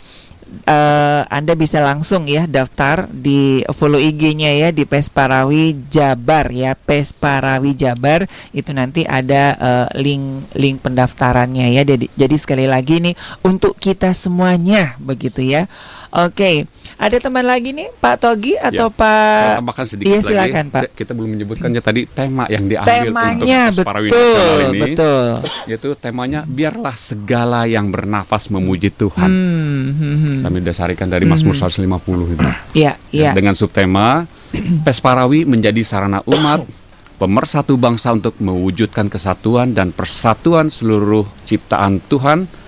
Eh, 0.51 1.21
anda 1.31 1.55
bisa 1.55 1.79
langsung 1.79 2.27
ya 2.27 2.43
daftar 2.43 3.07
di 3.07 3.63
follow 3.71 3.95
IG-nya 3.95 4.51
ya 4.51 4.69
di 4.75 4.83
Pesparawi 4.83 5.79
Jabar 5.87 6.51
ya 6.51 6.75
Pesparawi 6.75 7.71
Jabar. 7.71 8.27
Itu 8.51 8.75
nanti 8.75 9.07
ada 9.07 9.55
eh, 9.55 9.87
link 10.03 10.51
link 10.59 10.83
pendaftarannya 10.83 11.71
ya. 11.71 11.87
Jadi 11.87 12.11
jadi 12.19 12.35
sekali 12.35 12.67
lagi 12.67 12.99
nih 12.99 13.15
untuk 13.47 13.79
kita 13.79 14.11
semuanya 14.11 14.99
begitu 14.99 15.39
ya. 15.39 15.71
Oke 16.11 16.67
ada 17.01 17.17
teman 17.17 17.41
lagi 17.41 17.73
nih 17.73 17.89
Pak 17.97 18.15
Togi 18.21 18.53
atau 18.61 18.93
Ya, 18.93 18.99
Pak 19.01 19.57
Tambahkan 19.57 19.85
sedikit 19.89 20.13
iya, 20.13 20.19
lagi. 20.21 20.29
silakan, 20.29 20.65
Pak. 20.69 20.81
Kita 20.93 21.11
belum 21.17 21.29
menyebutkannya 21.33 21.81
tadi 21.81 22.01
tema 22.05 22.45
yang 22.45 22.69
diambil 22.69 23.09
temanya 23.09 23.73
untuk 23.73 23.81
Pesparawi 23.81 24.07
betul 24.13 24.57
ini. 24.69 24.79
betul 24.85 25.25
Yaitu 25.65 25.89
temanya 25.97 26.39
biarlah 26.45 26.93
segala 26.93 27.65
yang 27.65 27.89
bernafas 27.89 28.53
memuji 28.53 28.93
Tuhan. 28.93 29.29
hmm, 29.33 29.89
hmm, 29.97 30.15
hmm. 30.21 30.37
Kami 30.45 30.57
dasarikan 30.61 31.09
dari 31.09 31.25
Mazmur 31.25 31.57
150 31.57 31.81
itu. 32.37 32.49
ya 32.77 32.93
ya 33.09 33.33
Dengan 33.33 33.57
subtema 33.57 34.29
Pesparawi 34.85 35.41
menjadi 35.49 35.81
sarana 35.81 36.21
umat 36.29 36.69
pemersatu 37.17 37.81
bangsa 37.81 38.13
untuk 38.13 38.37
mewujudkan 38.37 39.09
kesatuan 39.09 39.73
dan 39.73 39.89
persatuan 39.89 40.69
seluruh 40.69 41.25
ciptaan 41.49 41.97
Tuhan 42.05 42.60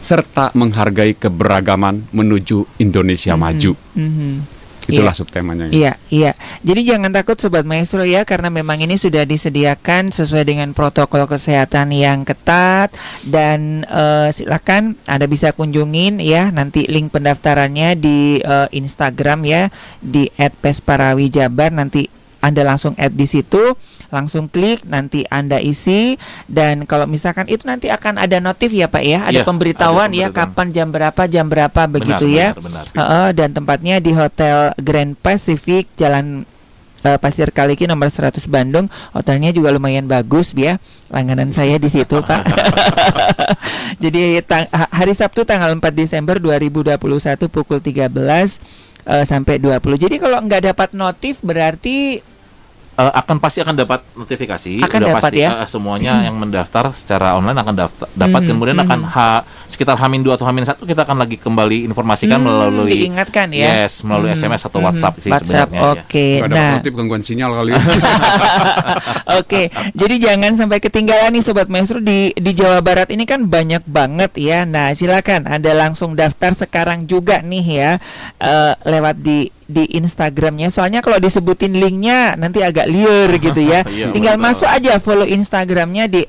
serta 0.00 0.54
menghargai 0.54 1.14
keberagaman 1.18 2.06
menuju 2.14 2.78
Indonesia 2.78 3.34
maju. 3.34 3.74
Mhm. 3.94 4.58
Itulah 4.88 5.12
Iya. 5.12 5.20
subtemanya. 5.20 5.64
Iya, 5.68 5.92
iya. 6.08 6.32
Jadi 6.64 6.80
jangan 6.88 7.12
takut 7.12 7.36
sobat 7.36 7.68
maestro 7.68 8.08
ya 8.08 8.24
karena 8.24 8.48
memang 8.48 8.80
ini 8.80 8.96
sudah 8.96 9.28
disediakan 9.28 10.08
sesuai 10.08 10.48
dengan 10.48 10.72
protokol 10.72 11.28
kesehatan 11.28 11.92
yang 11.92 12.24
ketat 12.24 12.96
dan 13.20 13.84
eh, 13.84 14.32
silakan 14.32 14.96
Anda 15.04 15.28
bisa 15.28 15.52
kunjungin 15.52 16.24
ya 16.24 16.48
nanti 16.48 16.88
link 16.88 17.12
pendaftarannya 17.12 18.00
di 18.00 18.40
eh, 18.40 18.68
Instagram 18.72 19.44
ya 19.44 19.68
di 20.00 20.32
@pesparawijabar 20.64 21.68
nanti 21.68 22.08
anda 22.38 22.62
langsung 22.62 22.94
add 22.94 23.18
di 23.18 23.26
situ, 23.26 23.74
langsung 24.08 24.46
klik, 24.46 24.82
nanti 24.82 25.24
Anda 25.24 25.56
isi 25.56 26.16
dan 26.44 26.84
kalau 26.84 27.04
misalkan 27.04 27.44
itu 27.44 27.62
nanti 27.62 27.88
akan 27.88 28.16
ada 28.16 28.38
notif 28.38 28.70
ya 28.70 28.86
Pak 28.86 29.02
ya, 29.02 29.20
ada 29.22 29.32
Iya, 29.34 29.44
pemberitahuan 29.44 30.08
ada 30.08 30.16
ya 30.16 30.28
pemberitahuan. 30.28 30.48
kapan 30.50 30.66
jam 30.70 30.88
berapa 30.88 31.22
jam 31.24 31.46
berapa 31.46 31.80
begitu 31.86 32.24
ya. 32.26 32.52
benar, 32.52 32.84
benar. 32.84 32.84
Heeh, 32.94 33.28
dan 33.32 33.48
tempatnya 33.52 33.96
di 33.98 34.10
Hotel 34.10 34.56
Grand 34.78 35.12
Pacific 35.14 35.92
Jalan 35.92 36.48
eh, 36.98 37.14
Pasir 37.16 37.48
Kaliki 37.48 37.84
nomor 37.84 38.08
100 38.08 38.40
Bandung. 38.46 38.88
Hotelnya 39.12 39.52
juga 39.52 39.70
lumayan 39.70 40.04
bagus 40.04 40.50
ya. 40.52 40.80
Langganan 41.08 41.52
saya 41.52 41.76
di 41.76 41.86
situ, 41.86 42.18
Pak. 42.28 42.42
Jadi 44.02 44.40
tang- 44.42 44.66
hari 44.70 45.12
Sabtu 45.12 45.42
tanggal 45.42 45.70
4 45.70 45.80
Desember 45.92 46.36
2021 46.38 46.96
pukul 47.48 47.78
13 47.78 48.08
eh, 49.04 49.24
sampai 49.24 49.56
20. 49.58 49.78
Jadi 49.96 50.16
kalau 50.16 50.38
nggak 50.40 50.62
dapat 50.66 50.88
notif 50.94 51.40
berarti 51.40 52.20
Eh, 52.98 53.12
akan 53.14 53.38
pasti 53.38 53.62
akan 53.62 53.78
dapat 53.78 54.02
notifikasi 54.18 54.82
Akan 54.82 54.98
udah 54.98 55.14
dapat 55.14 55.22
pasti 55.30 55.38
ya? 55.38 55.62
eh, 55.62 55.68
semuanya 55.70 56.26
yang 56.26 56.34
mendaftar 56.34 56.90
secara 56.90 57.38
online 57.38 57.54
akan 57.54 57.74
daftar, 57.78 58.06
dapat 58.10 58.40
Mhm, 58.42 58.48
kemudian 58.50 58.74
akan 58.74 59.00
H 59.06 59.16
sekitar 59.70 59.94
Hamin 60.02 60.26
2 60.26 60.34
atau 60.34 60.42
Hamin 60.42 60.66
1 60.66 60.82
kita 60.82 61.06
akan 61.06 61.14
lagi 61.14 61.38
kembali 61.38 61.86
informasikan 61.86 62.42
Hmm, 62.42 62.50
melalui 62.50 62.90
diingatkan 62.98 63.54
ya. 63.54 63.86
Yes, 63.86 64.02
melalui 64.02 64.34
Mhm, 64.34 64.42
SMS 64.42 64.62
atau 64.66 64.82
mhm. 64.82 64.86
WhatsApp 64.90 65.14
sih 65.16 65.30
WhatsApp, 65.30 65.70
sebenarnya 65.70 65.78
ya. 65.78 65.92
Oke. 65.94 66.26
Nggak 66.34 66.50
dapat 66.50 66.58
Nah, 66.58 66.72
notif 66.74 66.92
gangguan 66.92 67.22
sinyal 67.22 67.50
kali. 67.54 67.70
Oke, 69.38 69.62
jadi 69.94 70.14
jangan 70.18 70.52
sampai 70.56 70.78
ketinggalan 70.80 71.30
nih 71.30 71.44
sobat 71.44 71.70
maestro 71.70 72.02
di 72.02 72.34
di 72.34 72.50
Jawa 72.50 72.82
Barat 72.82 73.08
ini 73.08 73.22
kan 73.22 73.46
banyak 73.46 73.86
banget 73.86 74.34
ya. 74.34 74.66
Nah, 74.66 74.90
silakan 74.90 75.46
Anda 75.46 75.70
langsung 75.70 76.18
daftar 76.18 76.50
sekarang 76.50 77.06
juga 77.06 77.40
nih 77.40 77.62
ya 77.64 77.90
eh, 78.38 78.72
lewat 78.82 79.22
di 79.22 79.54
di 79.68 79.84
Instagramnya. 79.94 80.72
Soalnya 80.72 81.04
kalau 81.04 81.20
disebutin 81.20 81.76
linknya 81.76 82.34
nanti 82.40 82.64
agak 82.64 82.88
liar 82.88 83.28
gitu 83.36 83.60
ya. 83.60 83.84
Iya, 83.88 84.10
Tinggal 84.10 84.40
betul. 84.40 84.46
masuk 84.48 84.68
aja 84.68 84.92
follow 84.98 85.28
Instagramnya 85.28 86.08
di 86.08 86.24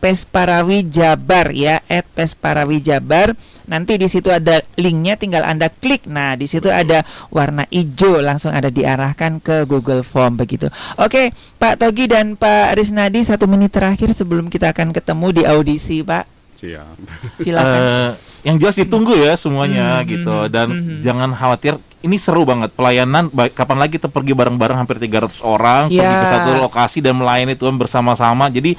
@pesparawijabar 0.00 1.50
ya 1.50 1.82
@pesparawijabar. 2.14 3.34
Nanti 3.66 3.98
di 3.98 4.06
situ 4.06 4.30
ada 4.30 4.62
linknya, 4.78 5.18
tinggal 5.18 5.42
anda 5.42 5.66
klik. 5.66 6.06
Nah, 6.06 6.38
di 6.38 6.46
situ 6.46 6.70
ada 6.70 7.02
warna 7.34 7.66
hijau, 7.66 8.22
langsung 8.22 8.54
ada 8.54 8.70
diarahkan 8.70 9.42
ke 9.42 9.66
Google 9.66 10.06
Form 10.06 10.38
begitu. 10.38 10.70
Oke, 11.02 11.34
Pak 11.58 11.82
Togi 11.82 12.06
dan 12.06 12.38
Pak 12.38 12.78
Risnadi 12.78 13.26
satu 13.26 13.50
menit 13.50 13.74
terakhir 13.74 14.14
sebelum 14.14 14.46
kita 14.46 14.70
akan 14.70 14.94
ketemu 14.94 15.26
di 15.34 15.42
audisi, 15.42 16.06
Pak. 16.06 16.24
Siap. 16.56 16.96
Silakan. 17.42 17.78
Eh, 17.82 18.10
yang 18.46 18.56
jelas 18.62 18.78
ditunggu 18.78 19.18
ya 19.18 19.34
semuanya 19.34 20.00
Mhm, 20.00 20.06
gitu 20.06 20.36
mhm, 20.46 20.48
dan 20.54 20.66
mhm. 20.70 21.02
jangan 21.02 21.30
khawatir 21.34 21.74
ini 22.02 22.16
seru 22.16 22.44
banget 22.44 22.72
pelayanan 22.72 23.32
baik 23.32 23.56
kapan 23.56 23.78
lagi 23.80 23.96
kita 23.96 24.08
pergi 24.08 24.36
bareng-bareng 24.36 24.76
hampir 24.76 25.00
300 25.00 25.40
orang 25.40 25.88
pergi 25.88 26.02
Ya. 26.02 26.20
ke 26.22 26.26
satu 26.28 26.50
lokasi 26.60 26.98
dan 27.00 27.16
melayani 27.16 27.56
Tuhan 27.56 27.74
bersama-sama 27.74 28.52
jadi 28.52 28.76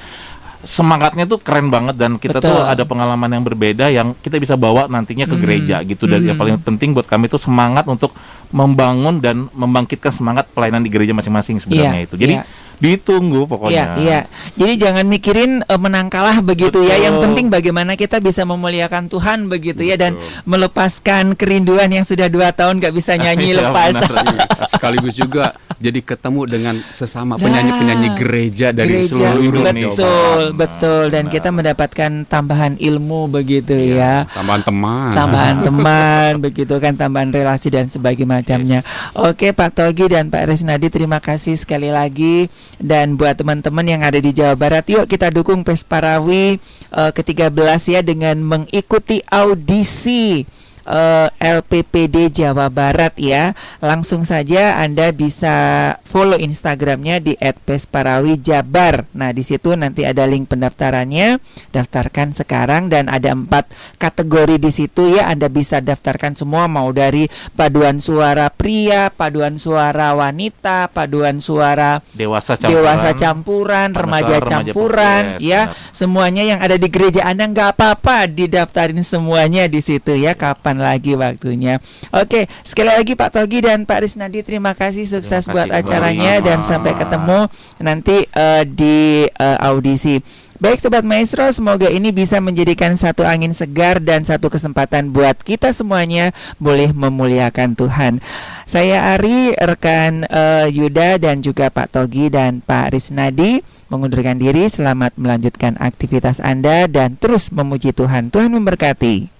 semangatnya 0.58 1.22
tuh 1.22 1.38
keren 1.38 1.70
banget 1.70 1.94
dan 1.94 2.18
kita 2.18 2.42
Betul. 2.42 2.50
tuh 2.50 2.66
ada 2.66 2.82
pengalaman 2.82 3.30
yang 3.30 3.46
berbeda 3.46 3.94
yang 3.94 4.10
kita 4.18 4.42
bisa 4.42 4.58
bawa 4.58 4.90
nantinya 4.90 5.22
ke 5.24 5.38
Mhm. 5.38 5.42
gereja 5.42 5.76
gitu 5.86 6.10
dan 6.10 6.18
yang 6.20 6.34
Mhm. 6.34 6.42
paling 6.42 6.56
penting 6.58 6.90
buat 6.90 7.06
kami 7.06 7.30
itu 7.30 7.38
semangat 7.38 7.86
untuk 7.86 8.10
membangun 8.50 9.22
dan 9.22 9.46
membangkitkan 9.54 10.10
semangat 10.10 10.50
pelayanan 10.50 10.82
di 10.82 10.90
gereja 10.90 11.14
masing-masing 11.14 11.62
sebenarnya 11.62 12.02
Iya, 12.02 12.06
itu 12.10 12.14
jadi 12.18 12.34
iya. 12.42 12.46
Ditunggu 12.78 13.44
pokoknya. 13.44 13.74
Iya, 13.74 13.84
iya. 13.98 14.20
Jadi 14.54 14.72
jangan 14.78 15.04
mikirin 15.04 15.62
uh, 15.62 15.78
menang 15.78 16.06
kalah 16.06 16.38
begitu 16.38 16.82
ya. 16.82 16.94
Betul. 16.94 17.04
Yang 17.04 17.16
penting 17.26 17.46
bagaimana 17.50 17.92
kita 17.94 18.18
bisa 18.18 18.42
memuliakan 18.42 19.06
Tuhan 19.06 19.46
begitu 19.46 19.82
ya 19.82 19.98
dan 19.98 20.14
Betul. 20.14 20.46
melepaskan 20.46 21.24
kerinduan 21.34 21.90
yang 21.90 22.06
sudah 22.06 22.30
dua 22.30 22.54
tahun 22.54 22.78
nggak 22.78 22.94
bisa 22.94 23.18
nyanyi 23.22 23.52
Iya, 23.52 23.66
lepas. 23.66 23.92
benar. 23.98 24.10
Iya, 24.14 24.46
sekaligus 24.72 25.14
juga 25.14 25.54
jadi 25.78 26.02
ketemu 26.02 26.40
dengan 26.44 26.74
sesama 26.90 27.38
penyanyi-penyanyi 27.38 28.08
gereja 28.18 28.74
dari 28.74 29.06
Gereja, 29.06 29.30
seluruh 29.30 29.62
Indonesia. 29.62 29.94
betul, 29.94 30.42
betul 30.52 31.02
dan 31.08 31.24
Nah. 31.24 31.32
kita 31.32 31.48
mendapatkan 31.48 32.10
tambahan 32.24 32.74
ilmu 32.76 33.30
begitu 33.30 33.72
ya. 33.72 34.26
Barat. 34.26 34.34
Tambahan 34.34 34.62
teman. 34.62 35.10
Tambahan 35.14 35.56
teman 35.66 36.30
begitu 36.40 36.74
kan 36.78 36.94
tambahan 36.94 37.30
relasi 37.30 37.68
dan 37.68 37.86
sebagainya 37.86 38.26
macamnya. 38.26 38.80
Oke 39.14 39.52
Pak 39.52 39.70
Togi 39.72 40.10
dan 40.10 40.28
Pak 40.28 40.50
Resnadi 40.50 40.90
terima 40.90 41.22
kasih 41.22 41.54
sekali 41.54 41.88
lagi 41.88 42.50
dan 42.76 43.14
buat 43.14 43.38
teman-teman 43.38 43.86
yang 43.86 44.02
ada 44.02 44.18
di 44.18 44.34
Jawa 44.34 44.58
Barat 44.58 44.82
yuk 44.90 45.06
kita 45.06 45.30
dukung 45.30 45.62
Pesparawi 45.62 46.58
eh, 46.90 47.10
ke-13 47.14 47.54
ya 47.88 48.00
dengan 48.02 48.34
mengikuti 48.40 49.22
audisi 49.24 50.42
eh, 50.88 51.28
LPPD 51.36 52.32
Jawa 52.32 52.72
Barat 52.72 53.14
ya. 53.20 53.52
Langsung 53.78 54.24
saja 54.24 54.80
Anda 54.80 55.12
bisa 55.12 55.54
follow 56.02 56.40
Instagramnya 56.40 57.20
di 57.20 57.36
@pesparawijabar. 57.38 59.04
Nah 59.12 59.30
di 59.36 59.44
situ 59.44 59.76
nanti 59.76 60.08
ada 60.08 60.24
link 60.24 60.48
pendaftarannya. 60.48 61.38
Daftarkan 61.70 62.32
sekarang 62.32 62.88
dan 62.88 63.12
ada 63.12 63.36
empat 63.36 63.68
kategori 64.00 64.56
di 64.56 64.70
situ 64.72 65.14
ya. 65.14 65.28
Anda 65.28 65.52
bisa 65.52 65.84
daftarkan 65.84 66.34
semua 66.34 66.66
mau 66.66 66.88
dari 66.90 67.28
paduan 67.52 68.00
suara 68.00 68.48
pria, 68.48 69.12
paduan 69.12 69.60
suara 69.60 70.16
wanita, 70.16 70.88
paduan 70.90 71.38
suara 71.44 72.00
Dewasa 72.16 72.56
campuran. 72.56 72.72
dewasa 72.80 73.10
campuran, 73.14 73.88
remaja 73.92 74.36
remaja 74.38 74.48
campuran, 74.48 75.22
yes, 75.36 75.42
ya 75.44 75.60
benar. 75.70 75.92
semuanya 75.92 76.42
yang 76.46 76.58
ada 76.62 76.76
di 76.78 76.88
gereja 76.88 77.26
Anda 77.26 77.44
nggak 77.50 77.68
apa-apa 77.76 78.30
didaftarin 78.30 79.02
semuanya 79.04 79.66
di 79.68 79.80
situ 79.84 80.16
ya. 80.16 80.32
Kapan 80.38 80.77
lagi 80.78 81.18
waktunya? 81.18 81.82
Oke, 82.14 82.46
sekali 82.62 82.88
lagi 82.94 83.12
Pak 83.18 83.34
Togi 83.34 83.60
dan 83.60 83.84
Pak 83.84 84.06
Risnadi 84.06 84.40
terima 84.46 84.72
kasih 84.72 85.04
sukses 85.04 85.44
kasih 85.44 85.52
buat 85.52 85.68
acaranya 85.68 86.40
dan 86.40 86.62
Sama-sama. 86.62 86.70
sampai 86.70 86.92
ketemu 86.96 87.40
nanti 87.82 88.16
eh, 88.24 88.64
di 88.64 89.28
eh, 89.28 89.58
audisi. 89.60 90.22
Baik 90.58 90.82
Sobat 90.82 91.06
Maestro, 91.06 91.46
semoga 91.54 91.86
ini 91.86 92.10
bisa 92.10 92.42
menjadikan 92.42 92.98
satu 92.98 93.22
angin 93.22 93.54
segar 93.54 94.02
dan 94.02 94.26
satu 94.26 94.50
kesempatan 94.50 95.14
buat 95.14 95.38
kita 95.38 95.70
semuanya 95.70 96.34
boleh 96.58 96.90
memuliakan 96.90 97.78
Tuhan. 97.78 98.18
Saya 98.66 99.14
Ari, 99.14 99.54
rekan 99.54 100.26
eh, 100.26 100.66
Yuda 100.74 101.22
dan 101.22 101.46
juga 101.46 101.70
Pak 101.70 101.94
Togi 101.94 102.26
dan 102.26 102.58
Pak 102.58 102.90
Risnadi 102.90 103.62
mengundurkan 103.86 104.34
diri. 104.34 104.66
Selamat 104.66 105.14
melanjutkan 105.14 105.78
aktivitas 105.78 106.42
Anda 106.42 106.90
dan 106.90 107.14
terus 107.14 107.54
memuji 107.54 107.94
Tuhan. 107.94 108.34
Tuhan 108.34 108.50
memberkati. 108.50 109.37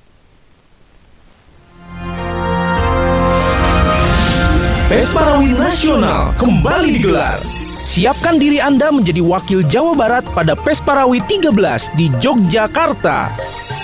Pesparawi 4.89 5.53
Nasional 5.53 6.33
kembali 6.41 6.97
digelar. 6.97 7.37
Siapkan 7.85 8.41
diri 8.41 8.57
Anda 8.57 8.89
menjadi 8.89 9.21
wakil 9.21 9.61
Jawa 9.69 9.93
Barat 9.93 10.25
pada 10.33 10.57
Pesparawi 10.57 11.21
13 11.29 11.93
di 11.93 12.09
Yogyakarta. 12.17 13.29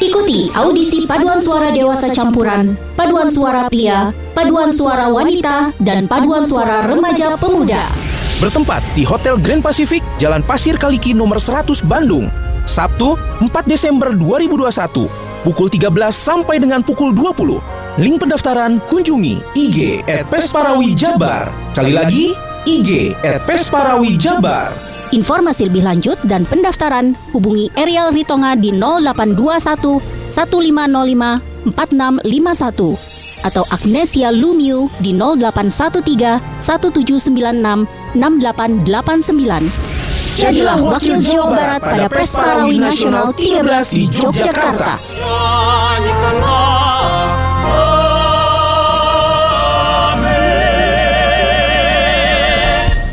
Ikuti 0.01 0.49
audisi 0.57 1.05
paduan 1.05 1.45
suara 1.45 1.77
dewasa 1.77 2.09
campuran, 2.09 2.73
paduan 2.97 3.29
suara 3.29 3.69
pria, 3.69 4.17
paduan 4.33 4.73
suara 4.73 5.13
wanita, 5.13 5.77
dan 5.77 6.09
paduan 6.09 6.49
suara 6.49 6.89
remaja 6.89 7.37
pemuda. 7.37 7.85
Bertempat 8.41 8.81
di 8.97 9.05
Hotel 9.05 9.37
Grand 9.37 9.61
Pacific, 9.61 10.01
Jalan 10.17 10.41
Pasir 10.41 10.81
Kaliki 10.81 11.13
nomor 11.13 11.37
100 11.37 11.85
Bandung. 11.85 12.33
Sabtu, 12.65 13.21
4 13.45 13.53
Desember 13.69 14.17
2021, 14.17 15.13
pukul 15.45 15.69
13 15.69 16.17
sampai 16.17 16.57
dengan 16.57 16.81
pukul 16.81 17.13
20. 17.13 17.84
Link 17.95 18.19
pendaftaran 18.19 18.83
kunjungi 18.91 19.39
IG 19.55 20.03
at 20.11 20.27
Pesparawi 20.27 20.99
Jabar. 20.99 21.47
Sekali 21.71 21.95
lagi, 21.95 22.35
IG 22.67 23.15
at 23.23 23.39
Pesparawi 23.47 24.19
Jabar. 24.19 24.67
Informasi 25.15 25.71
lebih 25.71 25.87
lanjut 25.87 26.19
dan 26.27 26.43
pendaftaran 26.43 27.15
hubungi 27.31 27.71
Ariel 27.79 28.11
Ritonga 28.11 28.59
di 28.59 28.75
0821 28.75 30.03
1505 30.35 31.71
4651 31.71 33.47
atau 33.47 33.63
Agnesia 33.71 34.35
Lumiu 34.35 34.91
di 34.99 35.15
0813 35.15 36.99
1796 36.99 38.19
6889. 38.19 39.71
Jadilah 40.35 40.83
wakil 40.83 41.23
Jawa 41.23 41.47
Barat 41.47 41.79
pada 41.79 42.11
Pesparawi 42.11 42.83
Nasional 42.83 43.31
13 43.39 43.95
di 43.95 44.11
Yogyakarta. 44.11 44.99
Nyanyikanlah 44.99 47.44
Oh. 47.67 48.04